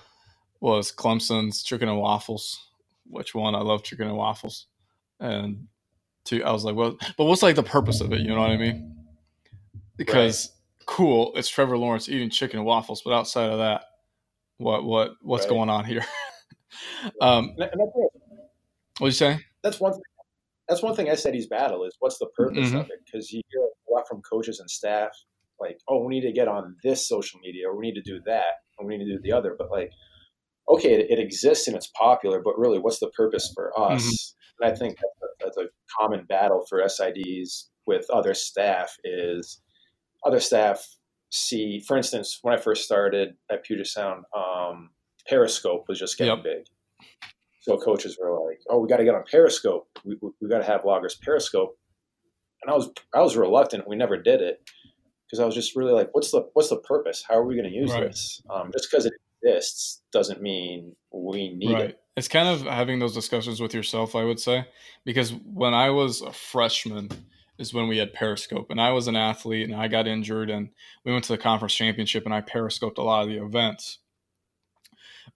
[0.60, 2.66] was Clemson's chicken and waffles.
[3.06, 3.54] Which one?
[3.54, 4.66] I love chicken and waffles.
[5.20, 5.68] And
[6.28, 8.20] to I was like, well, but what's like the purpose of it?
[8.20, 8.96] You know what I mean?
[9.96, 10.86] Because right.
[10.86, 13.84] cool, it's Trevor Lawrence eating chicken and waffles, but outside of that,
[14.58, 15.50] what what what's right.
[15.50, 16.04] going on here?
[17.20, 17.54] um,
[18.98, 19.38] what you say?
[19.62, 19.92] That's one.
[19.92, 20.02] Thing,
[20.68, 22.76] that's one thing I said he's battle is what's the purpose mm-hmm.
[22.76, 23.00] of it?
[23.04, 25.10] Because you hear a lot from coaches and staff
[25.60, 28.20] like, oh, we need to get on this social media, or we need to do
[28.26, 29.56] that, and we need to do the other.
[29.58, 29.90] But like,
[30.68, 34.04] okay, it, it exists and it's popular, but really, what's the purpose for us?
[34.04, 34.64] Mm-hmm.
[34.64, 34.96] And I think
[35.56, 35.66] a, a
[35.98, 39.60] common battle for SIDs with other staff is
[40.24, 40.86] other staff
[41.30, 44.90] see, for instance, when I first started at Puget Sound, um,
[45.28, 46.44] Periscope was just getting yep.
[46.44, 46.64] big.
[47.60, 49.88] So coaches were like, "Oh, we got to get on Periscope.
[50.04, 51.78] We, we, we got to have loggers Periscope."
[52.62, 53.88] And I was I was reluctant.
[53.88, 54.62] We never did it
[55.26, 57.24] because I was just really like, "What's the what's the purpose?
[57.28, 58.04] How are we going to use right.
[58.04, 58.40] this?
[58.48, 61.90] Um, just because it exists doesn't mean we need right.
[61.90, 64.66] it." It's kind of having those discussions with yourself, I would say,
[65.04, 67.10] because when I was a freshman
[67.58, 70.70] is when we had Periscope, and I was an athlete and I got injured, and
[71.04, 73.98] we went to the conference championship, and I periscoped a lot of the events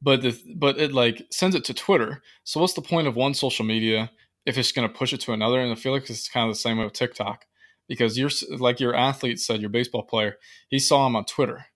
[0.03, 2.23] but the but it like sends it to Twitter.
[2.45, 4.11] So what's the point of one social media
[4.45, 5.61] if it's going to push it to another?
[5.61, 7.47] And I feel like it's kind of the same way with TikTok
[7.89, 10.37] because you're like your athlete said, your baseball player,
[10.69, 11.67] he saw him on Twitter.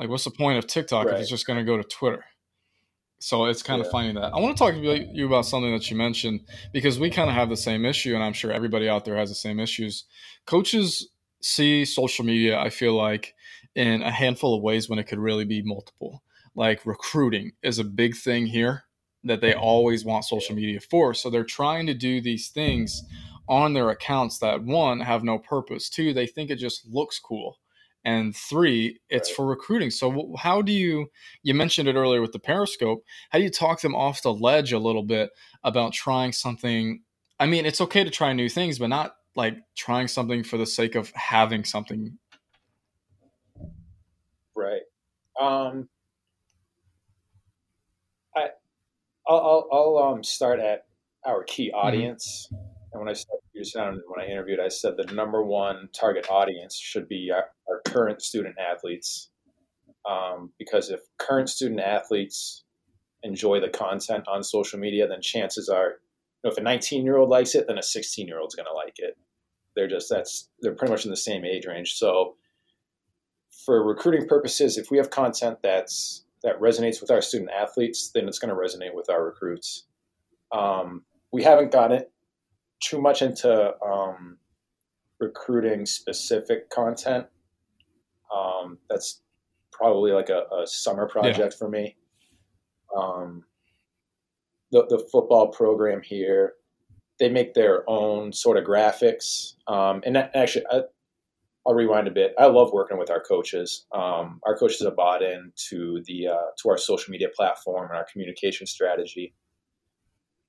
[0.00, 1.14] Like, what's the point of TikTok right.
[1.14, 2.24] if it's just going to go to Twitter?
[3.20, 3.86] So it's kind yeah.
[3.86, 6.40] of funny that I want to talk to you about something that you mentioned
[6.72, 9.28] because we kind of have the same issue, and I'm sure everybody out there has
[9.28, 10.06] the same issues.
[10.46, 11.10] Coaches
[11.42, 13.34] see social media, I feel like,
[13.74, 16.22] in a handful of ways when it could really be multiple
[16.54, 18.84] like recruiting is a big thing here
[19.24, 21.14] that they always want social media for.
[21.14, 23.04] So they're trying to do these things
[23.48, 27.58] on their accounts that one have no purpose, two they think it just looks cool,
[28.04, 29.36] and three it's right.
[29.36, 29.90] for recruiting.
[29.90, 31.06] So how do you
[31.42, 33.04] you mentioned it earlier with the Periscope?
[33.30, 35.30] How do you talk them off the ledge a little bit
[35.64, 37.02] about trying something?
[37.38, 40.66] I mean, it's okay to try new things, but not like trying something for the
[40.66, 42.18] sake of having something.
[44.54, 44.82] Right.
[45.40, 45.88] Um
[49.30, 50.86] I'll, I'll, I'll um, start at
[51.24, 51.86] our key mm-hmm.
[51.86, 52.48] audience.
[52.52, 52.79] Mm-hmm.
[52.92, 57.08] And when I started when I interviewed, I said the number one target audience should
[57.08, 59.30] be our, our current student athletes.
[60.08, 62.64] Um, because if current student athletes
[63.22, 67.18] enjoy the content on social media, then chances are, you know, if a 19 year
[67.18, 69.16] old likes it, then a 16 year old is going to like it.
[69.76, 71.92] They're just that's they're pretty much in the same age range.
[71.92, 72.36] So,
[73.64, 78.26] for recruiting purposes, if we have content that's that resonates with our student athletes, then
[78.26, 79.86] it's going to resonate with our recruits.
[80.50, 82.04] Um, we haven't gotten
[82.80, 84.38] too much into um,
[85.18, 87.26] recruiting specific content.
[88.34, 89.22] Um, that's
[89.72, 91.58] probably like a, a summer project yeah.
[91.58, 91.96] for me.
[92.96, 93.44] Um,
[94.72, 96.54] the, the football program here,
[97.18, 99.54] they make their own sort of graphics.
[99.66, 100.82] Um, and that, actually, I,
[101.66, 102.32] I'll rewind a bit.
[102.38, 103.86] I love working with our coaches.
[103.92, 108.06] Um, our coaches have bought into the uh, to our social media platform and our
[108.10, 109.34] communication strategy.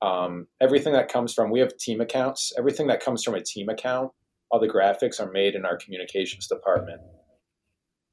[0.01, 2.53] Um, everything that comes from we have team accounts.
[2.57, 4.11] Everything that comes from a team account,
[4.49, 7.01] all the graphics are made in our communications department.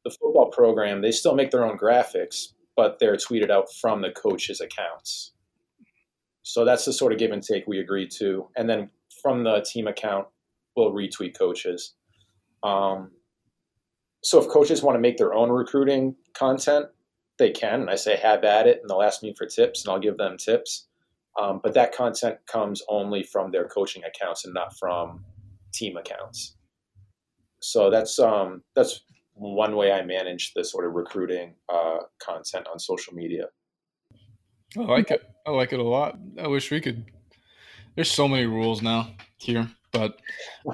[0.04, 4.10] The football program, they still make their own graphics, but they're tweeted out from the
[4.10, 5.32] coaches' accounts.
[6.42, 8.48] So that's the sort of give and take we agreed to.
[8.56, 8.90] And then
[9.22, 10.28] from the team account,
[10.76, 11.94] we'll retweet coaches.
[12.62, 13.10] Um,
[14.22, 16.86] so if coaches want to make their own recruiting content,
[17.38, 17.82] they can.
[17.82, 20.16] And I say, have at it, and they'll ask me for tips, and I'll give
[20.16, 20.87] them tips.
[21.40, 25.24] Um, but that content comes only from their coaching accounts and not from
[25.72, 26.56] team accounts.
[27.60, 29.02] So that's um, that's
[29.34, 33.46] one way I manage the sort of recruiting uh, content on social media.
[34.76, 35.22] I like it.
[35.46, 36.18] I like it a lot.
[36.40, 37.04] I wish we could.
[37.94, 40.20] There's so many rules now here, but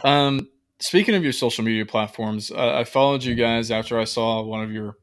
[0.03, 0.48] um,
[0.81, 4.62] speaking of your social media platforms, uh, I followed you guys after I saw one
[4.62, 4.96] of your,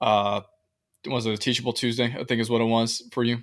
[0.00, 0.42] uh,
[1.06, 2.14] was it a Teachable Tuesday?
[2.18, 3.38] I think is what it was for you.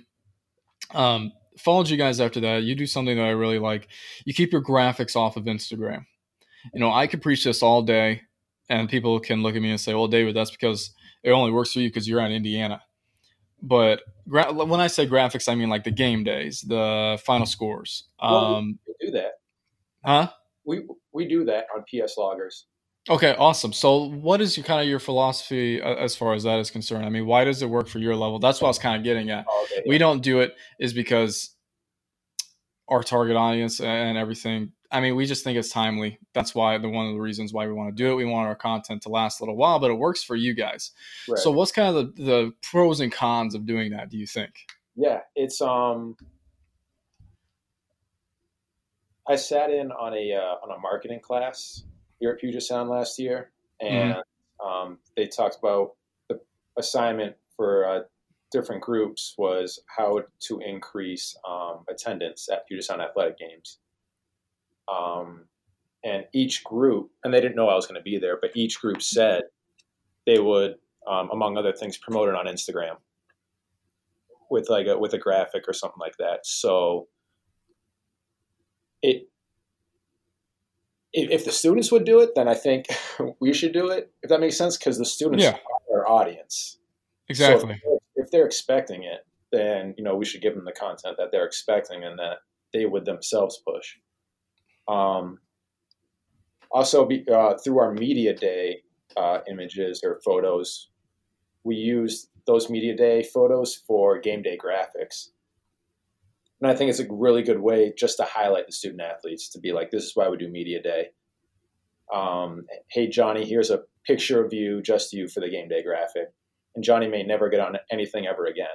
[0.94, 2.62] Um, followed you guys after that.
[2.62, 3.88] You do something that I really like.
[4.24, 6.04] You keep your graphics off of Instagram.
[6.74, 8.22] You know, I could preach this all day,
[8.68, 11.72] and people can look at me and say, "Well, David, that's because it only works
[11.72, 12.82] for you because you're in Indiana."
[13.62, 18.04] But gra- when I say graphics, I mean like the game days, the final scores.
[18.20, 19.32] Um, well, do that.
[20.04, 20.28] Huh?
[20.64, 22.66] we we do that on PS loggers.
[23.08, 23.72] Okay, awesome.
[23.72, 27.06] So, what is your kind of your philosophy as far as that is concerned?
[27.06, 28.38] I mean, why does it work for your level?
[28.38, 29.46] That's what I was kind of getting at.
[29.48, 29.88] Oh, okay, yeah.
[29.88, 31.54] We don't do it is because
[32.88, 34.72] our target audience and everything.
[34.92, 36.18] I mean, we just think it's timely.
[36.34, 38.16] That's why the one of the reasons why we want to do it.
[38.16, 40.90] We want our content to last a little while, but it works for you guys.
[41.26, 41.38] Right.
[41.38, 44.10] So, what's kind of the, the pros and cons of doing that?
[44.10, 44.52] Do you think?
[44.94, 46.16] Yeah, it's um.
[49.26, 51.84] I sat in on a uh, on a marketing class
[52.20, 54.66] here at Puget Sound last year, and mm-hmm.
[54.66, 55.92] um, they talked about
[56.28, 56.38] the
[56.78, 58.00] assignment for uh,
[58.52, 63.78] different groups was how to increase um, attendance at Puget Sound athletic games.
[64.92, 65.44] Um,
[66.02, 68.80] and each group, and they didn't know I was going to be there, but each
[68.80, 69.42] group said
[70.26, 72.96] they would, um, among other things, promote it on Instagram
[74.50, 76.44] with like a with a graphic or something like that.
[76.44, 77.08] So
[79.02, 79.29] it
[81.12, 82.86] if, the students would do it, then I think
[83.40, 84.12] we should do it.
[84.22, 85.56] If that makes sense, because the students yeah.
[85.92, 86.78] are our audience.
[87.28, 87.80] Exactly.
[87.84, 91.16] So if, if they're expecting it, then you know we should give them the content
[91.18, 92.38] that they're expecting and that
[92.72, 93.96] they would themselves push.
[94.88, 95.38] Um,
[96.70, 98.82] also, be, uh, through our media day
[99.16, 100.90] uh, images or photos,
[101.64, 105.28] we use those media day photos for game day graphics.
[106.60, 109.58] And I think it's a really good way just to highlight the student athletes to
[109.58, 111.06] be like, this is why we do media day.
[112.12, 116.28] Um, hey, Johnny, here's a picture of you, just you for the game day graphic.
[116.74, 118.66] And Johnny may never get on anything ever again.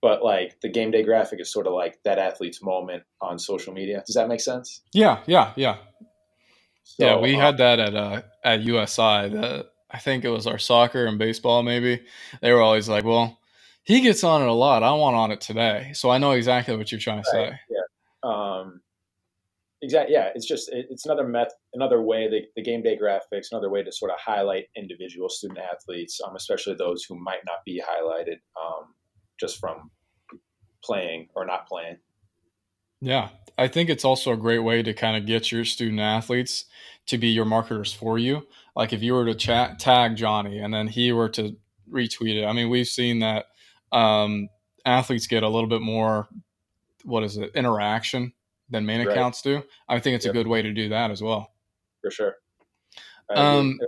[0.00, 3.72] But like the game day graphic is sort of like that athlete's moment on social
[3.72, 4.02] media.
[4.04, 4.82] Does that make sense?
[4.92, 5.76] Yeah, yeah, yeah.
[6.82, 9.28] So, yeah, we um, had that at uh, at USI.
[9.28, 11.62] The, I think it was our soccer and baseball.
[11.62, 12.02] Maybe
[12.40, 13.38] they were always like, "Well,
[13.84, 14.82] he gets on it a lot.
[14.82, 15.90] I want on it today.
[15.94, 17.50] So I know exactly what you're trying to right.
[17.50, 17.60] say.
[17.70, 18.30] Yeah.
[18.30, 18.80] Um,
[19.82, 20.14] exactly.
[20.14, 20.30] Yeah.
[20.34, 23.82] It's just, it, it's another method, another way, the, the game day graphics, another way
[23.82, 28.38] to sort of highlight individual student athletes, um, especially those who might not be highlighted
[28.64, 28.94] um,
[29.40, 29.90] just from
[30.84, 31.96] playing or not playing.
[33.00, 33.30] Yeah.
[33.58, 36.66] I think it's also a great way to kind of get your student athletes
[37.06, 38.46] to be your marketers for you.
[38.76, 41.56] Like if you were to chat, tag Johnny and then he were to
[41.90, 42.46] retweet it.
[42.46, 43.46] I mean, we've seen that
[43.92, 44.48] um,
[44.84, 46.28] athletes get a little bit more
[47.04, 48.32] what is it interaction
[48.70, 49.08] than main right.
[49.08, 49.62] accounts do.
[49.88, 50.34] I think it's yep.
[50.34, 51.52] a good way to do that as well.
[52.00, 52.34] For sure.
[53.34, 53.78] Um,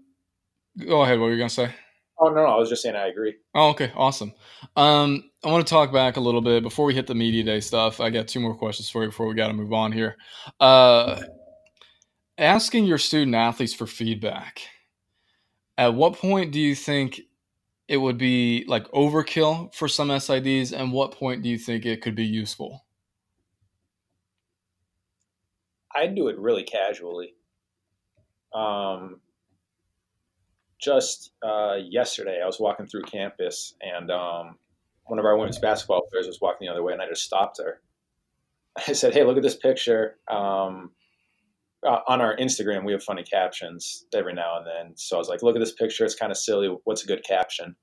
[0.79, 1.19] go ahead.
[1.19, 1.73] What were you gonna say?
[2.19, 3.35] Oh no, no, I was just saying I agree.
[3.55, 4.33] Oh, okay, awesome.
[4.77, 7.61] Um, I want to talk back a little bit before we hit the media day
[7.61, 8.01] stuff.
[8.01, 10.17] I got two more questions for you before we got to move on here.
[10.61, 11.23] Uh,
[12.38, 14.61] asking your student athletes for feedback.
[15.77, 17.21] At what point do you think
[17.88, 22.01] it would be like overkill for some SIDs, and what point do you think it
[22.01, 22.85] could be useful?
[25.94, 27.35] I do it really casually.
[28.53, 29.20] Um,
[30.81, 34.57] just uh, yesterday, I was walking through campus, and um,
[35.05, 37.59] one of our women's basketball players was walking the other way, and I just stopped
[37.59, 37.81] her.
[38.88, 40.90] I said, "Hey, look at this picture." Um,
[41.87, 44.97] uh, on our Instagram, we have funny captions every now and then.
[44.97, 46.05] So I was like, look at this picture.
[46.05, 46.75] It's kind of silly.
[46.85, 47.77] What's a good caption?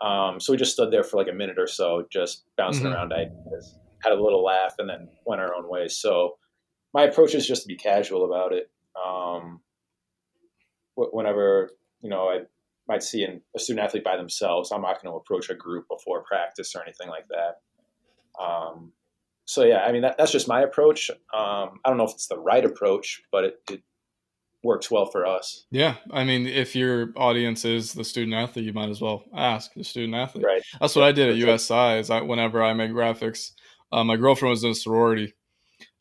[0.00, 2.94] Um, so we just stood there for like a minute or so, just bouncing mm-hmm.
[2.94, 5.96] around ideas, had a little laugh, and then went our own ways.
[5.96, 6.38] So
[6.92, 8.70] my approach is just to be casual about it.
[8.96, 9.60] Um,
[10.96, 11.70] whenever,
[12.02, 12.40] you know, I
[12.88, 15.86] might see an, a student athlete by themselves, I'm not going to approach a group
[15.88, 18.42] before practice or anything like that.
[18.42, 18.92] Um,
[19.52, 21.10] so yeah, I mean that, that's just my approach.
[21.10, 23.82] Um, I don't know if it's the right approach, but it, it,
[24.64, 25.64] works well for us.
[25.72, 29.74] Yeah, I mean, if your audience is the student athlete, you might as well ask
[29.74, 30.44] the student athlete.
[30.44, 30.62] Right.
[30.80, 31.98] That's what I did at USI.
[31.98, 33.50] Is I, whenever I made graphics,
[33.90, 35.34] uh, my girlfriend was in a sorority,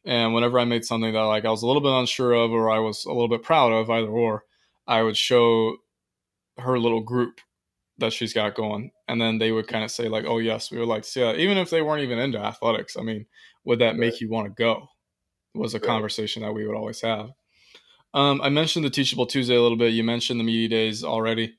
[0.06, 2.70] and whenever I made something that like I was a little bit unsure of or
[2.70, 4.44] I was a little bit proud of, either or,
[4.86, 5.78] I would show
[6.60, 7.42] her little group
[8.02, 8.92] that she's got going.
[9.08, 11.22] And then they would kind of say, like, oh, yes, we would like to see
[11.22, 11.40] that.
[11.40, 13.26] Even if they weren't even into athletics, I mean,
[13.64, 14.88] would that make you want to go?
[15.54, 15.88] Was a right.
[15.88, 17.30] conversation that we would always have.
[18.14, 19.94] Um, I mentioned the Teachable Tuesday a little bit.
[19.94, 21.56] You mentioned the media days already.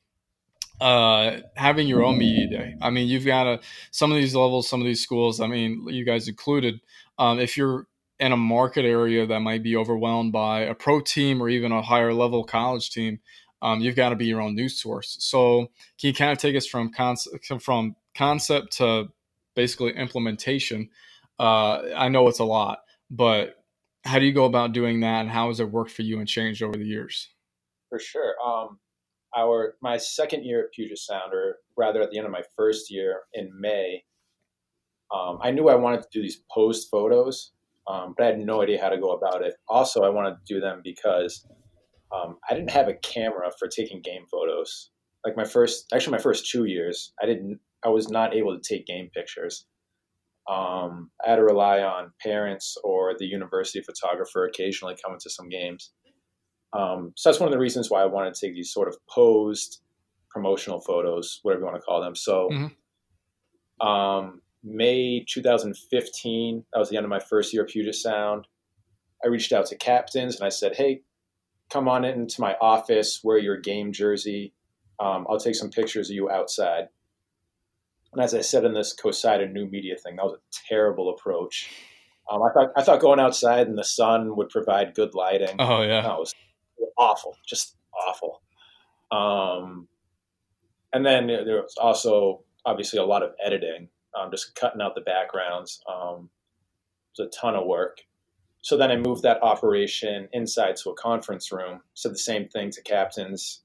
[0.81, 2.75] Uh, having your own media day.
[2.83, 5.87] I mean, you've got a, some of these levels, some of these schools, I mean,
[5.89, 6.81] you guys included.
[7.19, 7.87] Um, if you're
[8.19, 11.83] in a market area that might be overwhelmed by a pro team or even a
[11.83, 13.21] higher level college team,
[13.63, 15.17] um, you've got to be your own news source.
[15.21, 19.09] So can you kind of take us from concept from concept to
[19.55, 20.91] basically implementation?
[21.39, 23.57] Uh, I know it's a lot, but
[24.05, 26.29] how do you go about doing that, and how has it worked for you and
[26.29, 27.29] changed over the years?
[27.89, 28.35] For sure.
[28.45, 28.81] Um,
[29.37, 32.91] our my second year at Puget Sound, or rather at the end of my first
[32.91, 34.03] year in May,
[35.15, 37.53] um, I knew I wanted to do these post photos,
[37.87, 39.55] um, but I had no idea how to go about it.
[39.69, 41.47] Also, I wanted to do them because
[42.13, 44.91] um, I didn't have a camera for taking game photos.
[45.25, 48.63] Like my first, actually my first two years, I didn't, I was not able to
[48.63, 49.67] take game pictures.
[50.51, 55.49] Um, I had to rely on parents or the university photographer occasionally coming to some
[55.49, 55.93] games.
[56.73, 58.97] Um, so that's one of the reasons why I wanted to take these sort of
[59.09, 59.81] posed
[60.31, 62.17] promotional photos, whatever you want to call them.
[62.17, 63.87] So, mm-hmm.
[63.87, 68.47] um, May 2015, that was the end of my first year at Puget Sound.
[69.25, 71.03] I reached out to captains and I said, "Hey,
[71.73, 74.53] come on into my office, wear your game jersey.
[75.01, 76.89] Um, I'll take some pictures of you outside."
[78.13, 81.71] And as I said in this CoSIDA new media thing, that was a terrible approach.
[82.31, 85.57] Um, I thought I thought going outside in the sun would provide good lighting.
[85.59, 86.35] Oh yeah, that was
[86.99, 88.43] awful, just awful.
[89.11, 89.89] Um,
[90.93, 95.01] and then there was also obviously a lot of editing, um, just cutting out the
[95.01, 95.83] backgrounds.
[95.89, 96.31] Um,
[97.19, 97.99] it was a ton of work.
[98.63, 101.81] So then I moved that operation inside to a conference room.
[101.95, 103.63] Said the same thing to captains.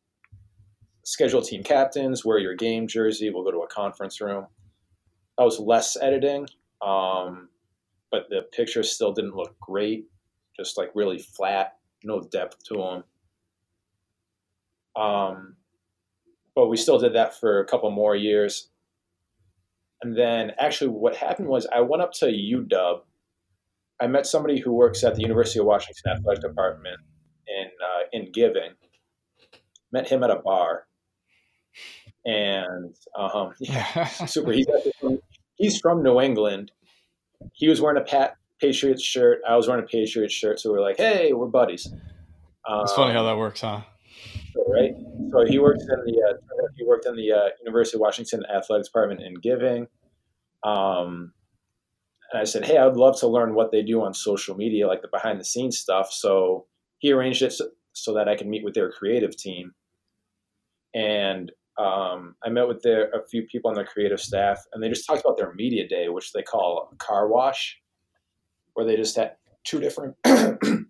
[1.04, 3.30] Schedule team captains, wear your game jersey.
[3.30, 4.48] We'll go to a conference room.
[5.38, 6.48] That was less editing,
[6.82, 7.50] um,
[8.12, 10.08] but the pictures still didn't look great.
[10.58, 13.04] Just like really flat, no depth to them.
[15.02, 15.56] Um,
[16.56, 18.70] but we still did that for a couple more years.
[20.02, 23.02] And then actually, what happened was I went up to UW.
[24.00, 27.00] I met somebody who works at the University of Washington Athletic Department
[27.48, 28.74] in uh, in Giving.
[29.92, 30.86] Met him at a bar,
[32.26, 34.52] and um, yeah, super.
[34.52, 34.68] He's
[35.00, 35.20] from,
[35.56, 36.72] he's from New England.
[37.54, 39.40] He was wearing a Pat Patriots shirt.
[39.48, 41.88] I was wearing a Patriots shirt, so we are like, "Hey, we're buddies."
[42.68, 43.82] Um, it's funny how that works, huh?
[44.68, 44.94] right?
[45.32, 48.88] So he worked in the uh, he worked in the uh, University of Washington athletics
[48.90, 49.88] department in giving.
[50.64, 51.34] Um,
[52.32, 55.02] and I said, hey, I'd love to learn what they do on social media, like
[55.02, 56.12] the behind the scenes stuff.
[56.12, 56.66] So
[57.00, 59.74] he arranged it so, so that I could meet with their creative team.
[60.94, 64.90] And um, I met with their, a few people on their creative staff, and they
[64.90, 67.80] just talked about their media day, which they call a car wash,
[68.74, 70.16] where they just had two different,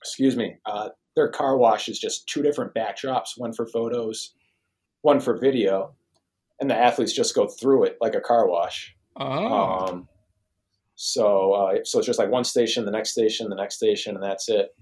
[0.00, 4.34] excuse me, uh, their car wash is just two different backdrops, one for photos,
[5.02, 5.94] one for video,
[6.60, 8.94] and the athletes just go through it like a car wash.
[9.16, 9.86] Oh.
[9.88, 10.08] Um,
[11.02, 14.22] so uh, so it's just like one station, the next station, the next station, and
[14.22, 14.76] that's it.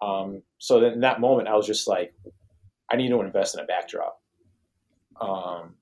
[0.00, 2.14] Um, so in that moment, I was just like,
[2.92, 4.22] I need to invest in a backdrop.
[5.20, 5.74] Um,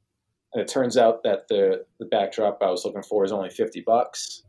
[0.54, 3.82] and it turns out that the the backdrop I was looking for is only fifty
[3.82, 4.44] bucks.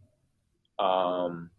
[0.79, 1.49] Um,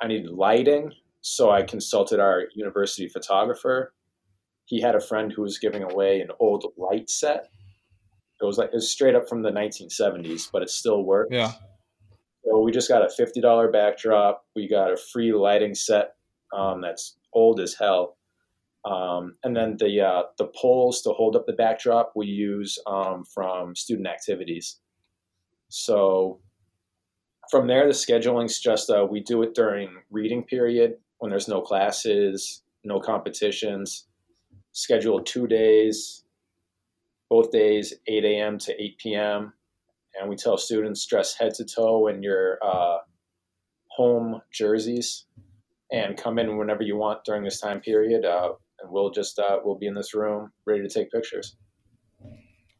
[0.00, 3.94] I needed lighting, so I consulted our university photographer.
[4.66, 7.48] He had a friend who was giving away an old light set.
[8.40, 11.30] It was like it was straight up from the 1970s, but it still works.
[11.32, 11.50] Yeah.
[12.46, 14.44] So we just got a fifty dollar backdrop.
[14.54, 16.14] We got a free lighting set
[16.56, 18.16] um, that's old as hell,
[18.84, 23.24] um, and then the uh, the poles to hold up the backdrop we use um,
[23.24, 24.78] from student activities.
[25.68, 26.40] So
[27.50, 31.60] from there, the scheduling's just uh, we do it during reading period when there's no
[31.60, 34.06] classes, no competitions,
[34.72, 36.24] schedule two days,
[37.28, 38.58] both days 8 a.m.
[38.58, 39.52] to 8 p.m.
[40.18, 42.98] And we tell students dress head to toe in your uh,
[43.88, 45.26] home jerseys
[45.92, 48.24] and come in whenever you want during this time period.
[48.24, 51.56] Uh, and we'll just uh, we'll be in this room ready to take pictures.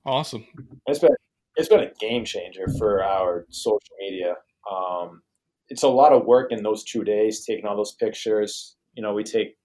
[0.04, 0.46] Awesome.
[0.86, 1.14] It's been
[1.56, 4.34] it's been a game changer for our social media.
[4.70, 5.22] Um,
[5.68, 8.76] it's a lot of work in those two days taking all those pictures.
[8.94, 9.56] You know, we take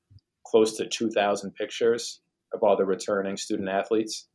[0.46, 2.22] close to 2,000 pictures
[2.54, 4.28] of all the returning student athletes.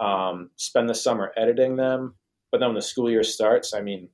[0.00, 2.14] Um, spend the summer editing them,
[2.54, 4.08] but then when the school year starts, I mean,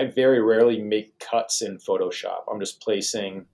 [0.00, 2.44] I very rarely make cuts in Photoshop.
[2.50, 3.44] I'm just placing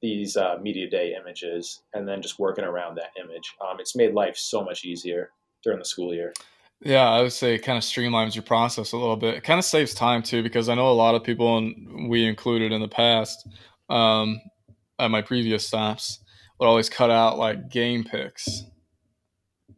[0.00, 3.54] these uh, media day images and then just working around that image.
[3.60, 5.32] Um, it's made life so much easier
[5.62, 6.32] during the school year.
[6.80, 9.34] Yeah, I would say it kind of streamlines your process a little bit.
[9.34, 12.24] It kind of saves time too, because I know a lot of people, and we
[12.24, 13.46] included in the past,
[13.90, 14.40] um,
[14.98, 16.20] at my previous stops,
[16.58, 18.62] would always cut out like game pics.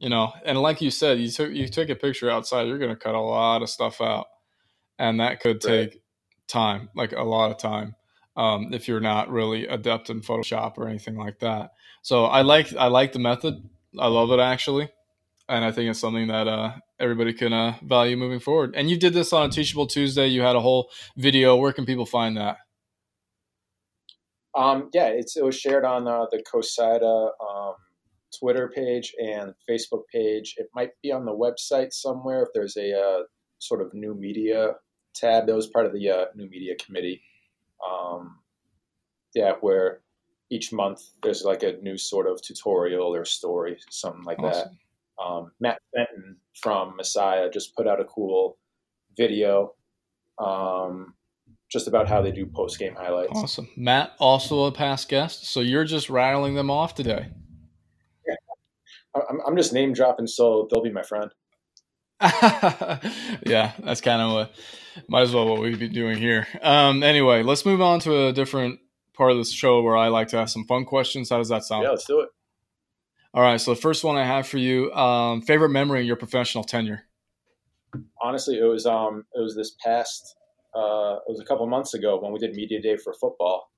[0.00, 2.90] You know, and like you said, you took you took a picture outside, you're going
[2.90, 4.26] to cut a lot of stuff out,
[4.98, 6.00] and that could take right.
[6.48, 7.94] time, like a lot of time,
[8.36, 11.72] um, if you're not really adept in Photoshop or anything like that.
[12.02, 13.62] So I like I like the method.
[13.98, 14.88] I love it actually
[15.50, 18.74] and I think it's something that uh, everybody can uh, value moving forward.
[18.76, 20.28] And you did this on a Teachable Tuesday.
[20.28, 21.56] You had a whole video.
[21.56, 22.58] Where can people find that?
[24.54, 27.74] Um, yeah, it's it was shared on uh, the CoSIDA um,
[28.38, 30.54] Twitter page and Facebook page.
[30.56, 33.22] It might be on the website somewhere if there's a uh,
[33.58, 34.74] sort of new media
[35.14, 35.46] tab.
[35.46, 37.22] That was part of the uh, new media committee.
[37.88, 38.38] Um,
[39.34, 40.00] yeah, where
[40.50, 44.68] each month there's like a new sort of tutorial or story, something like awesome.
[45.18, 45.24] that.
[45.24, 48.56] Um, Matt Fenton from Messiah just put out a cool
[49.16, 49.74] video
[50.38, 51.14] um,
[51.70, 53.32] just about how they do post game highlights.
[53.34, 53.68] Awesome.
[53.76, 55.46] Matt, also a past guest.
[55.46, 57.28] So you're just rattling them off today.
[59.14, 61.30] I'm, I'm just name dropping, so they'll be my friend.
[63.46, 64.52] yeah, that's kind of what
[65.08, 66.46] might as well what we'd be doing here.
[66.60, 68.80] Um, anyway, let's move on to a different
[69.14, 71.30] part of the show where I like to ask some fun questions.
[71.30, 71.84] How does that sound?
[71.84, 72.28] Yeah, let's do it.
[73.32, 73.60] All right.
[73.60, 77.04] So the first one I have for you: um, favorite memory in your professional tenure.
[78.20, 80.36] Honestly, it was um, it was this past
[80.74, 83.70] uh, it was a couple months ago when we did media day for football.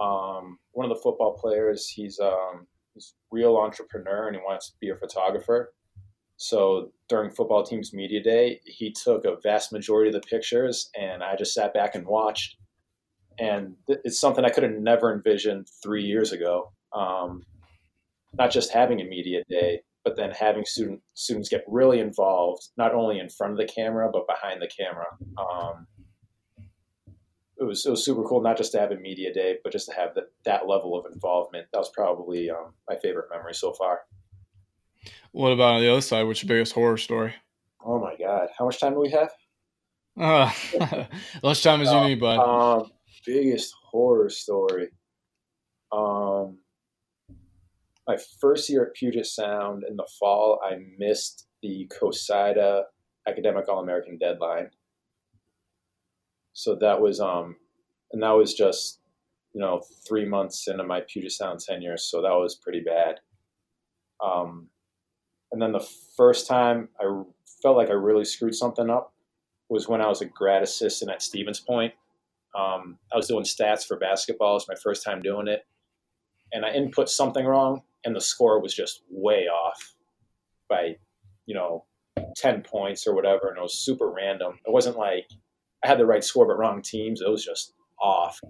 [0.00, 4.76] Um, one of the football players, he's um, he's real entrepreneur and he wants to
[4.80, 5.72] be a photographer.
[6.36, 11.22] So during football team's media day, he took a vast majority of the pictures, and
[11.22, 12.56] I just sat back and watched.
[13.38, 16.72] And it's something I could have never envisioned three years ago.
[16.92, 17.44] Um,
[18.34, 22.94] not just having a media day, but then having student students get really involved, not
[22.94, 25.06] only in front of the camera but behind the camera.
[25.38, 25.86] Um,
[27.62, 29.88] it was it was super cool not just to have a media day, but just
[29.88, 31.68] to have that that level of involvement.
[31.72, 34.00] That was probably um, my favorite memory so far.
[35.30, 36.24] What about on the other side?
[36.24, 37.34] What's your biggest horror story?
[37.84, 39.30] Oh my god, how much time do we have?
[40.18, 40.50] Uh,
[41.42, 42.38] less time as you need, bud.
[42.38, 42.90] Um,
[43.24, 44.88] biggest horror story.
[45.90, 46.58] Um,
[48.06, 52.82] my first year at Puget Sound in the fall, I missed the CoSIDA
[53.26, 54.70] Academic All American deadline
[56.52, 57.56] so that was um
[58.12, 59.00] and that was just
[59.52, 63.20] you know three months into my Puget Sound tenure, so that was pretty bad.
[64.24, 64.68] Um,
[65.50, 65.86] and then the
[66.16, 67.22] first time I
[67.62, 69.12] felt like I really screwed something up
[69.68, 71.92] was when I was a grad assistant at Stevens Point.
[72.58, 74.52] Um, I was doing stats for basketball.
[74.52, 75.64] It was my first time doing it,
[76.52, 79.94] and I input something wrong, and the score was just way off
[80.68, 80.96] by
[81.46, 81.84] you know
[82.36, 84.58] ten points or whatever, and it was super random.
[84.66, 85.28] It wasn't like
[85.84, 87.20] I had the right score but wrong teams.
[87.20, 88.40] It was just off.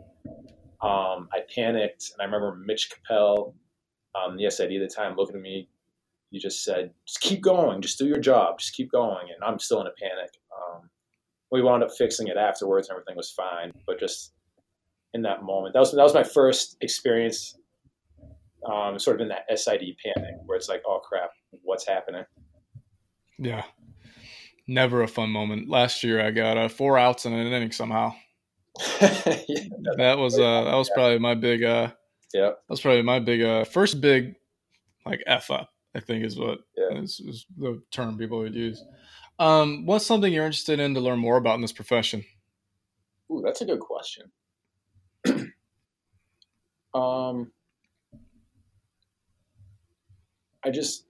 [0.82, 3.54] Um, I panicked, and I remember Mitch Capel,
[4.14, 5.68] um, the SID at the time, looking at me.
[6.30, 7.82] He just said, "Just keep going.
[7.82, 8.58] Just do your job.
[8.58, 10.30] Just keep going." And I'm still in a panic.
[10.56, 10.90] Um,
[11.50, 13.70] we wound up fixing it afterwards, and everything was fine.
[13.86, 14.32] But just
[15.14, 17.58] in that moment, that was that was my first experience,
[18.66, 21.30] um, sort of in that SID panic, where it's like, "Oh crap,
[21.62, 22.24] what's happening?"
[23.38, 23.64] Yeah,
[24.66, 25.68] never a fun moment.
[25.68, 28.14] Last year, I got uh, four outs in an inning somehow.
[29.00, 29.64] yeah,
[29.96, 31.90] that was uh, that was probably my big uh,
[32.32, 34.34] yeah, that was probably my big uh, first big
[35.04, 35.70] like f up.
[35.94, 36.98] I think is what yeah.
[36.98, 38.82] is, is the term people would use.
[39.38, 42.24] Um, what's something you're interested in to learn more about in this profession?
[43.30, 44.30] Ooh, that's a good question.
[46.94, 47.50] um,
[50.64, 51.06] I just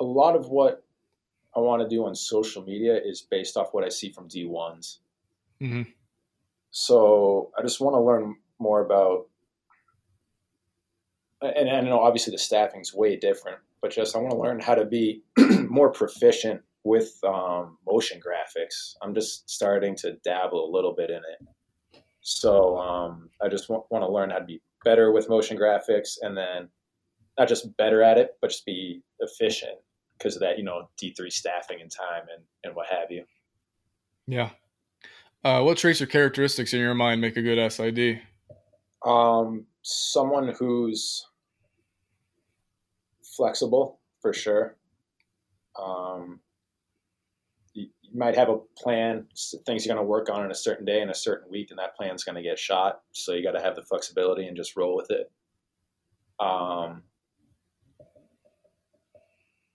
[0.00, 0.83] a lot of what
[1.56, 4.98] I want to do on social media is based off what I see from D1s.
[5.62, 5.82] Mm-hmm.
[6.70, 9.28] So I just want to learn more about,
[11.40, 14.38] and, and I know obviously the staffing is way different, but just I want to
[14.38, 15.22] learn how to be
[15.68, 18.94] more proficient with um, motion graphics.
[19.00, 22.02] I'm just starting to dabble a little bit in it.
[22.20, 26.14] So um, I just want, want to learn how to be better with motion graphics
[26.20, 26.68] and then
[27.38, 29.78] not just better at it, but just be efficient
[30.18, 33.24] because of that, you know, D3 staffing and time and, and what have you.
[34.26, 34.50] Yeah.
[35.44, 38.22] Uh, what traits or characteristics in your mind make a good SID?
[39.04, 41.26] Um, someone who's
[43.36, 44.76] flexible for sure.
[45.78, 46.40] Um,
[47.74, 49.26] you, you might have a plan,
[49.66, 51.78] things you're going to work on in a certain day in a certain week, and
[51.78, 53.02] that plan's going to get shot.
[53.12, 55.30] So you got to have the flexibility and just roll with it.
[56.40, 57.02] Um,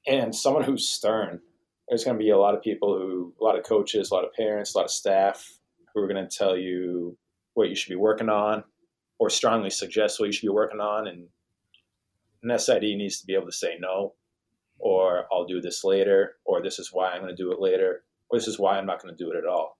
[0.08, 1.42] and someone who's stern.
[1.88, 4.24] There's going to be a lot of people who, a lot of coaches, a lot
[4.24, 5.52] of parents, a lot of staff
[5.94, 7.18] who are going to tell you
[7.56, 8.64] what you should be working on
[9.18, 11.08] or strongly suggest what you should be working on.
[11.08, 11.28] And
[12.44, 14.14] an SID needs to be able to say no,
[14.78, 18.04] or I'll do this later, or this is why I'm going to do it later,
[18.30, 19.78] or this is why I'm not going to do it at all.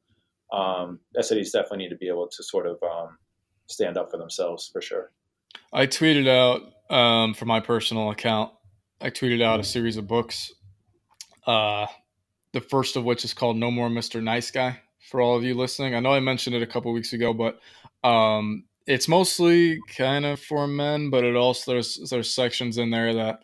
[0.52, 3.18] Um, SIDs definitely need to be able to sort of um,
[3.68, 5.12] stand up for themselves for sure.
[5.72, 8.52] I tweeted out um, for my personal account
[9.02, 10.54] I tweeted out a series of books.
[11.48, 11.88] Uh,
[12.52, 14.22] the first of which is called No More Mr.
[14.22, 14.80] Nice Guy.
[15.10, 17.60] For all of you listening, I know I mentioned it a couple weeks ago, but
[18.08, 23.14] um, it's mostly kind of for men, but it also there's there's sections in there
[23.14, 23.40] that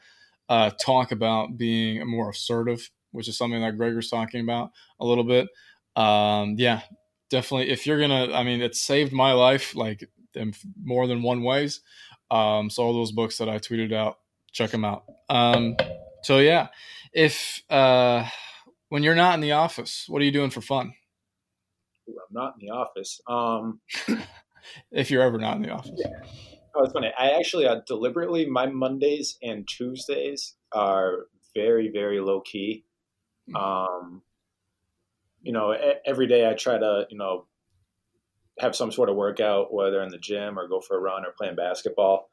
[0.50, 5.24] uh, talk about being more assertive, which is something that Gregor's talking about a little
[5.24, 5.48] bit.
[5.96, 6.82] Um, yeah,
[7.30, 7.70] definitely.
[7.70, 10.04] If you're gonna, I mean, it saved my life like
[10.36, 10.54] in
[10.84, 11.82] more than one ways.
[12.30, 14.18] Um, so all those books that I tweeted out,
[14.56, 15.04] check them out.
[15.30, 15.76] Um,
[16.24, 16.70] so yeah,
[17.14, 18.28] if uh,
[18.90, 20.94] when you're not in the office, what are you doing for fun?
[22.08, 23.20] I'm not in the office.
[23.28, 23.82] Um,
[24.92, 25.92] if you're ever not in the office.
[25.98, 26.12] Yeah.
[26.76, 27.12] Oh, it's funny.
[27.18, 32.86] I actually uh, deliberately my Mondays and Tuesdays are very very low key.
[33.50, 33.56] Hmm.
[33.56, 34.22] Um,
[35.42, 35.76] you know,
[36.06, 37.46] every day I try to you know
[38.60, 41.34] have some sort of workout, whether in the gym or go for a run or
[41.38, 42.30] playing basketball.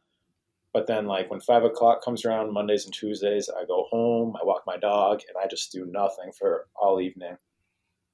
[0.73, 4.45] But then, like when five o'clock comes around, Mondays and Tuesdays, I go home, I
[4.45, 7.37] walk my dog, and I just do nothing for all evening.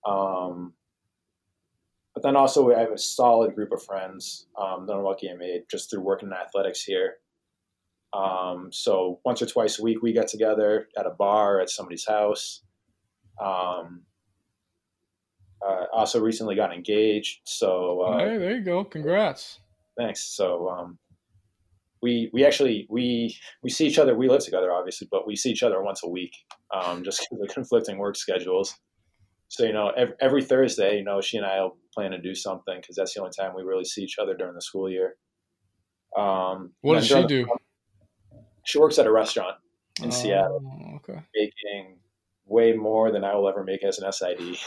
[0.04, 0.72] Um,
[2.14, 5.34] but then also, I have a solid group of friends um, that I'm lucky I
[5.34, 7.18] made just through working in athletics here.
[8.12, 12.06] Um, so once or twice a week, we get together at a bar at somebody's
[12.06, 12.62] house.
[13.40, 14.02] Um,
[15.64, 17.40] uh, also recently got engaged.
[17.44, 18.84] So uh, hey, there you go.
[18.84, 19.60] Congrats.
[19.96, 20.24] Thanks.
[20.24, 20.98] So um,
[22.02, 24.16] we we actually we we see each other.
[24.16, 26.32] We live together, obviously, but we see each other once a week,
[26.74, 28.74] um, just because of conflicting work schedules.
[29.48, 32.34] So you know, every, every Thursday, you know, she and I will plan to do
[32.34, 35.16] something because that's the only time we really see each other during the school year.
[36.16, 37.46] Um, what does she do?
[38.68, 39.56] she works at a restaurant
[40.02, 40.62] in oh, Seattle,
[40.96, 41.20] okay.
[41.34, 41.96] making
[42.44, 44.58] way more than I will ever make as an SID.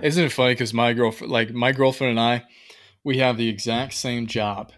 [0.00, 0.52] Isn't it funny?
[0.52, 2.44] Because my girlfriend, like my girlfriend and I,
[3.02, 4.72] we have the exact same job,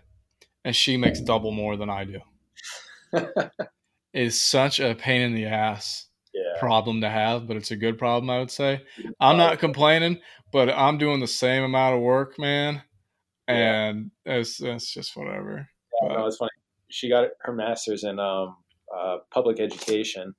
[0.69, 2.21] and she makes double more than I do.
[4.13, 6.61] it's such a pain in the ass yeah.
[6.61, 8.83] problem to have, but it's a good problem, I would say.
[9.19, 10.21] I'm not complaining,
[10.53, 12.83] but I'm doing the same amount of work, man,
[13.47, 14.35] and yeah.
[14.35, 15.67] it's it's just whatever.
[16.03, 16.51] Yeah, no, it's funny.
[16.91, 18.57] She got her master's in um,
[18.95, 20.35] uh, public education,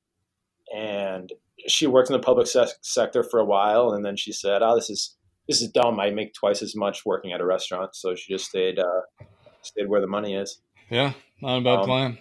[0.75, 1.33] and
[1.67, 4.75] she worked in the public se- sector for a while, and then she said, "Oh,
[4.75, 5.17] this is
[5.47, 5.99] this is dumb.
[5.99, 9.01] I make twice as much working at a restaurant." So she just stayed uh,
[9.61, 10.61] stayed where the money is.
[10.89, 12.17] Yeah, not a bad um, plan.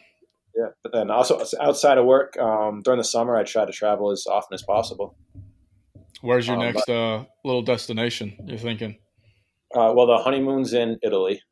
[0.57, 4.11] Yeah, but then also outside of work, um, during the summer, I try to travel
[4.11, 5.17] as often as possible.
[6.21, 8.37] Where's your um, next but, uh, little destination?
[8.45, 8.99] You're thinking?
[9.75, 11.43] Uh, well, the honeymoon's in Italy.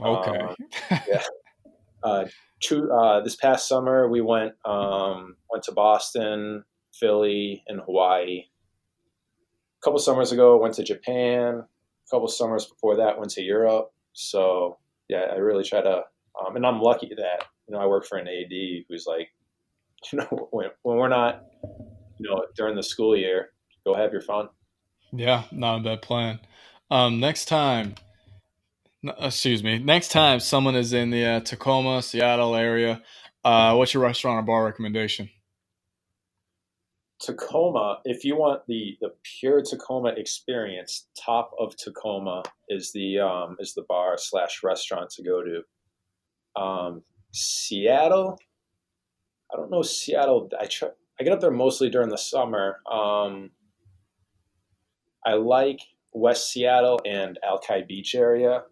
[0.00, 0.38] Okay.
[0.38, 0.56] Um,
[1.08, 1.22] yeah.
[2.02, 2.24] Uh,
[2.60, 8.44] two, uh, this past summer, we went um, went to Boston, Philly, and Hawaii.
[9.80, 11.62] A couple summers ago, went to Japan.
[11.62, 13.92] A couple summers before that, went to Europe.
[14.18, 16.02] So yeah, I really try to,
[16.44, 19.28] um, and I'm lucky that you know I work for an AD who's like,
[20.12, 21.44] you know, when when we're not,
[22.18, 23.50] you know, during the school year,
[23.84, 24.48] go have your fun.
[25.12, 26.40] Yeah, not a bad plan.
[26.90, 27.94] Um, next time
[29.20, 29.78] excuse me.
[29.78, 33.00] Next time someone is in the uh, Tacoma, Seattle area,
[33.44, 35.30] uh, what's your restaurant or bar recommendation?
[37.20, 43.56] Tacoma, if you want the the pure Tacoma experience, top of Tacoma is the um,
[43.58, 46.60] is the bar slash restaurant to go to.
[46.60, 47.02] Um,
[47.32, 48.38] Seattle,
[49.52, 50.48] I don't know Seattle.
[50.60, 50.88] I try,
[51.20, 52.78] I get up there mostly during the summer.
[52.90, 53.50] Um,
[55.26, 55.80] I like
[56.12, 58.62] West Seattle and Alki Beach area.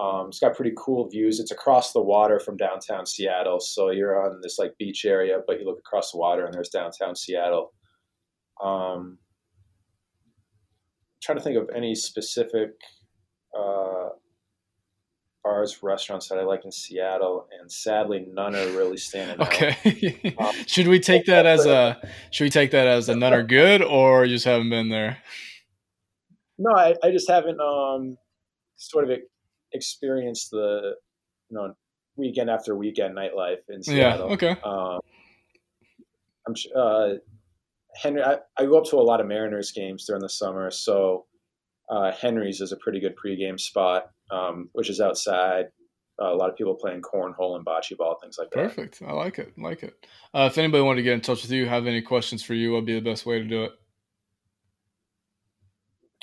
[0.00, 1.40] Um, it's got pretty cool views.
[1.40, 5.60] It's across the water from downtown Seattle, so you're on this like beach area, but
[5.60, 7.72] you look across the water and there's downtown Seattle.
[8.62, 9.18] Um,
[11.22, 12.70] trying to think of any specific
[13.54, 14.08] uh,
[15.44, 19.68] bars, restaurants that I like in Seattle, and sadly, none are really standing okay.
[19.68, 19.86] out.
[19.86, 23.34] Okay, um, should we take that as a should we take that as a none
[23.34, 25.18] are good, or you just haven't been there?
[26.58, 28.16] No, I, I just haven't um,
[28.76, 29.18] sort of
[29.72, 30.94] experienced the
[31.48, 31.74] you know
[32.16, 34.28] weekend after weekend nightlife in Seattle.
[34.28, 34.34] Yeah.
[34.34, 34.56] Okay.
[34.62, 35.00] Um,
[36.46, 37.14] I'm uh,
[37.94, 38.22] Henry.
[38.22, 41.26] I, I, go up to a lot of Mariners games during the summer, so
[41.88, 45.66] uh, Henry's is a pretty good pregame spot, um, which is outside.
[46.20, 48.58] Uh, a lot of people playing cornhole and bocce ball, things like that.
[48.58, 49.00] Perfect.
[49.06, 49.54] I like it.
[49.56, 50.06] like it.
[50.34, 52.72] Uh, if anybody wanted to get in touch with you, have any questions for you,
[52.72, 53.72] what'd be the best way to do it?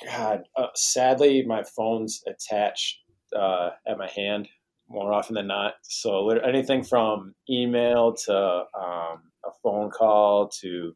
[0.06, 3.00] God, uh, sadly, my phone's attached
[3.36, 4.48] uh, at my hand
[4.88, 5.74] more often than not.
[5.82, 10.94] So anything from email to um, a phone call to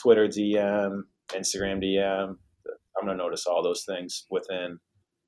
[0.00, 2.36] Twitter DM, Instagram DM,
[2.98, 4.78] I'm going to notice all those things within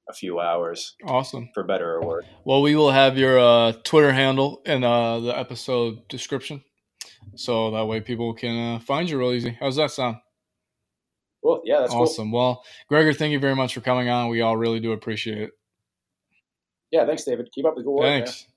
[0.09, 0.95] a few hours.
[1.07, 1.49] Awesome.
[1.55, 2.27] For better or worse.
[2.45, 6.63] Well, we will have your uh, Twitter handle in uh, the episode description.
[7.37, 9.57] So that way people can uh, find you real easy.
[9.59, 10.17] How's that sound?
[11.43, 12.31] Well, yeah, that's awesome.
[12.31, 12.39] Cool.
[12.39, 14.29] Well, Gregor, thank you very much for coming on.
[14.29, 15.51] We all really do appreciate it.
[16.95, 17.51] Yeah, thanks, David.
[17.53, 18.05] Keep up the good work.
[18.05, 18.47] Thanks.
[18.47, 18.54] Man.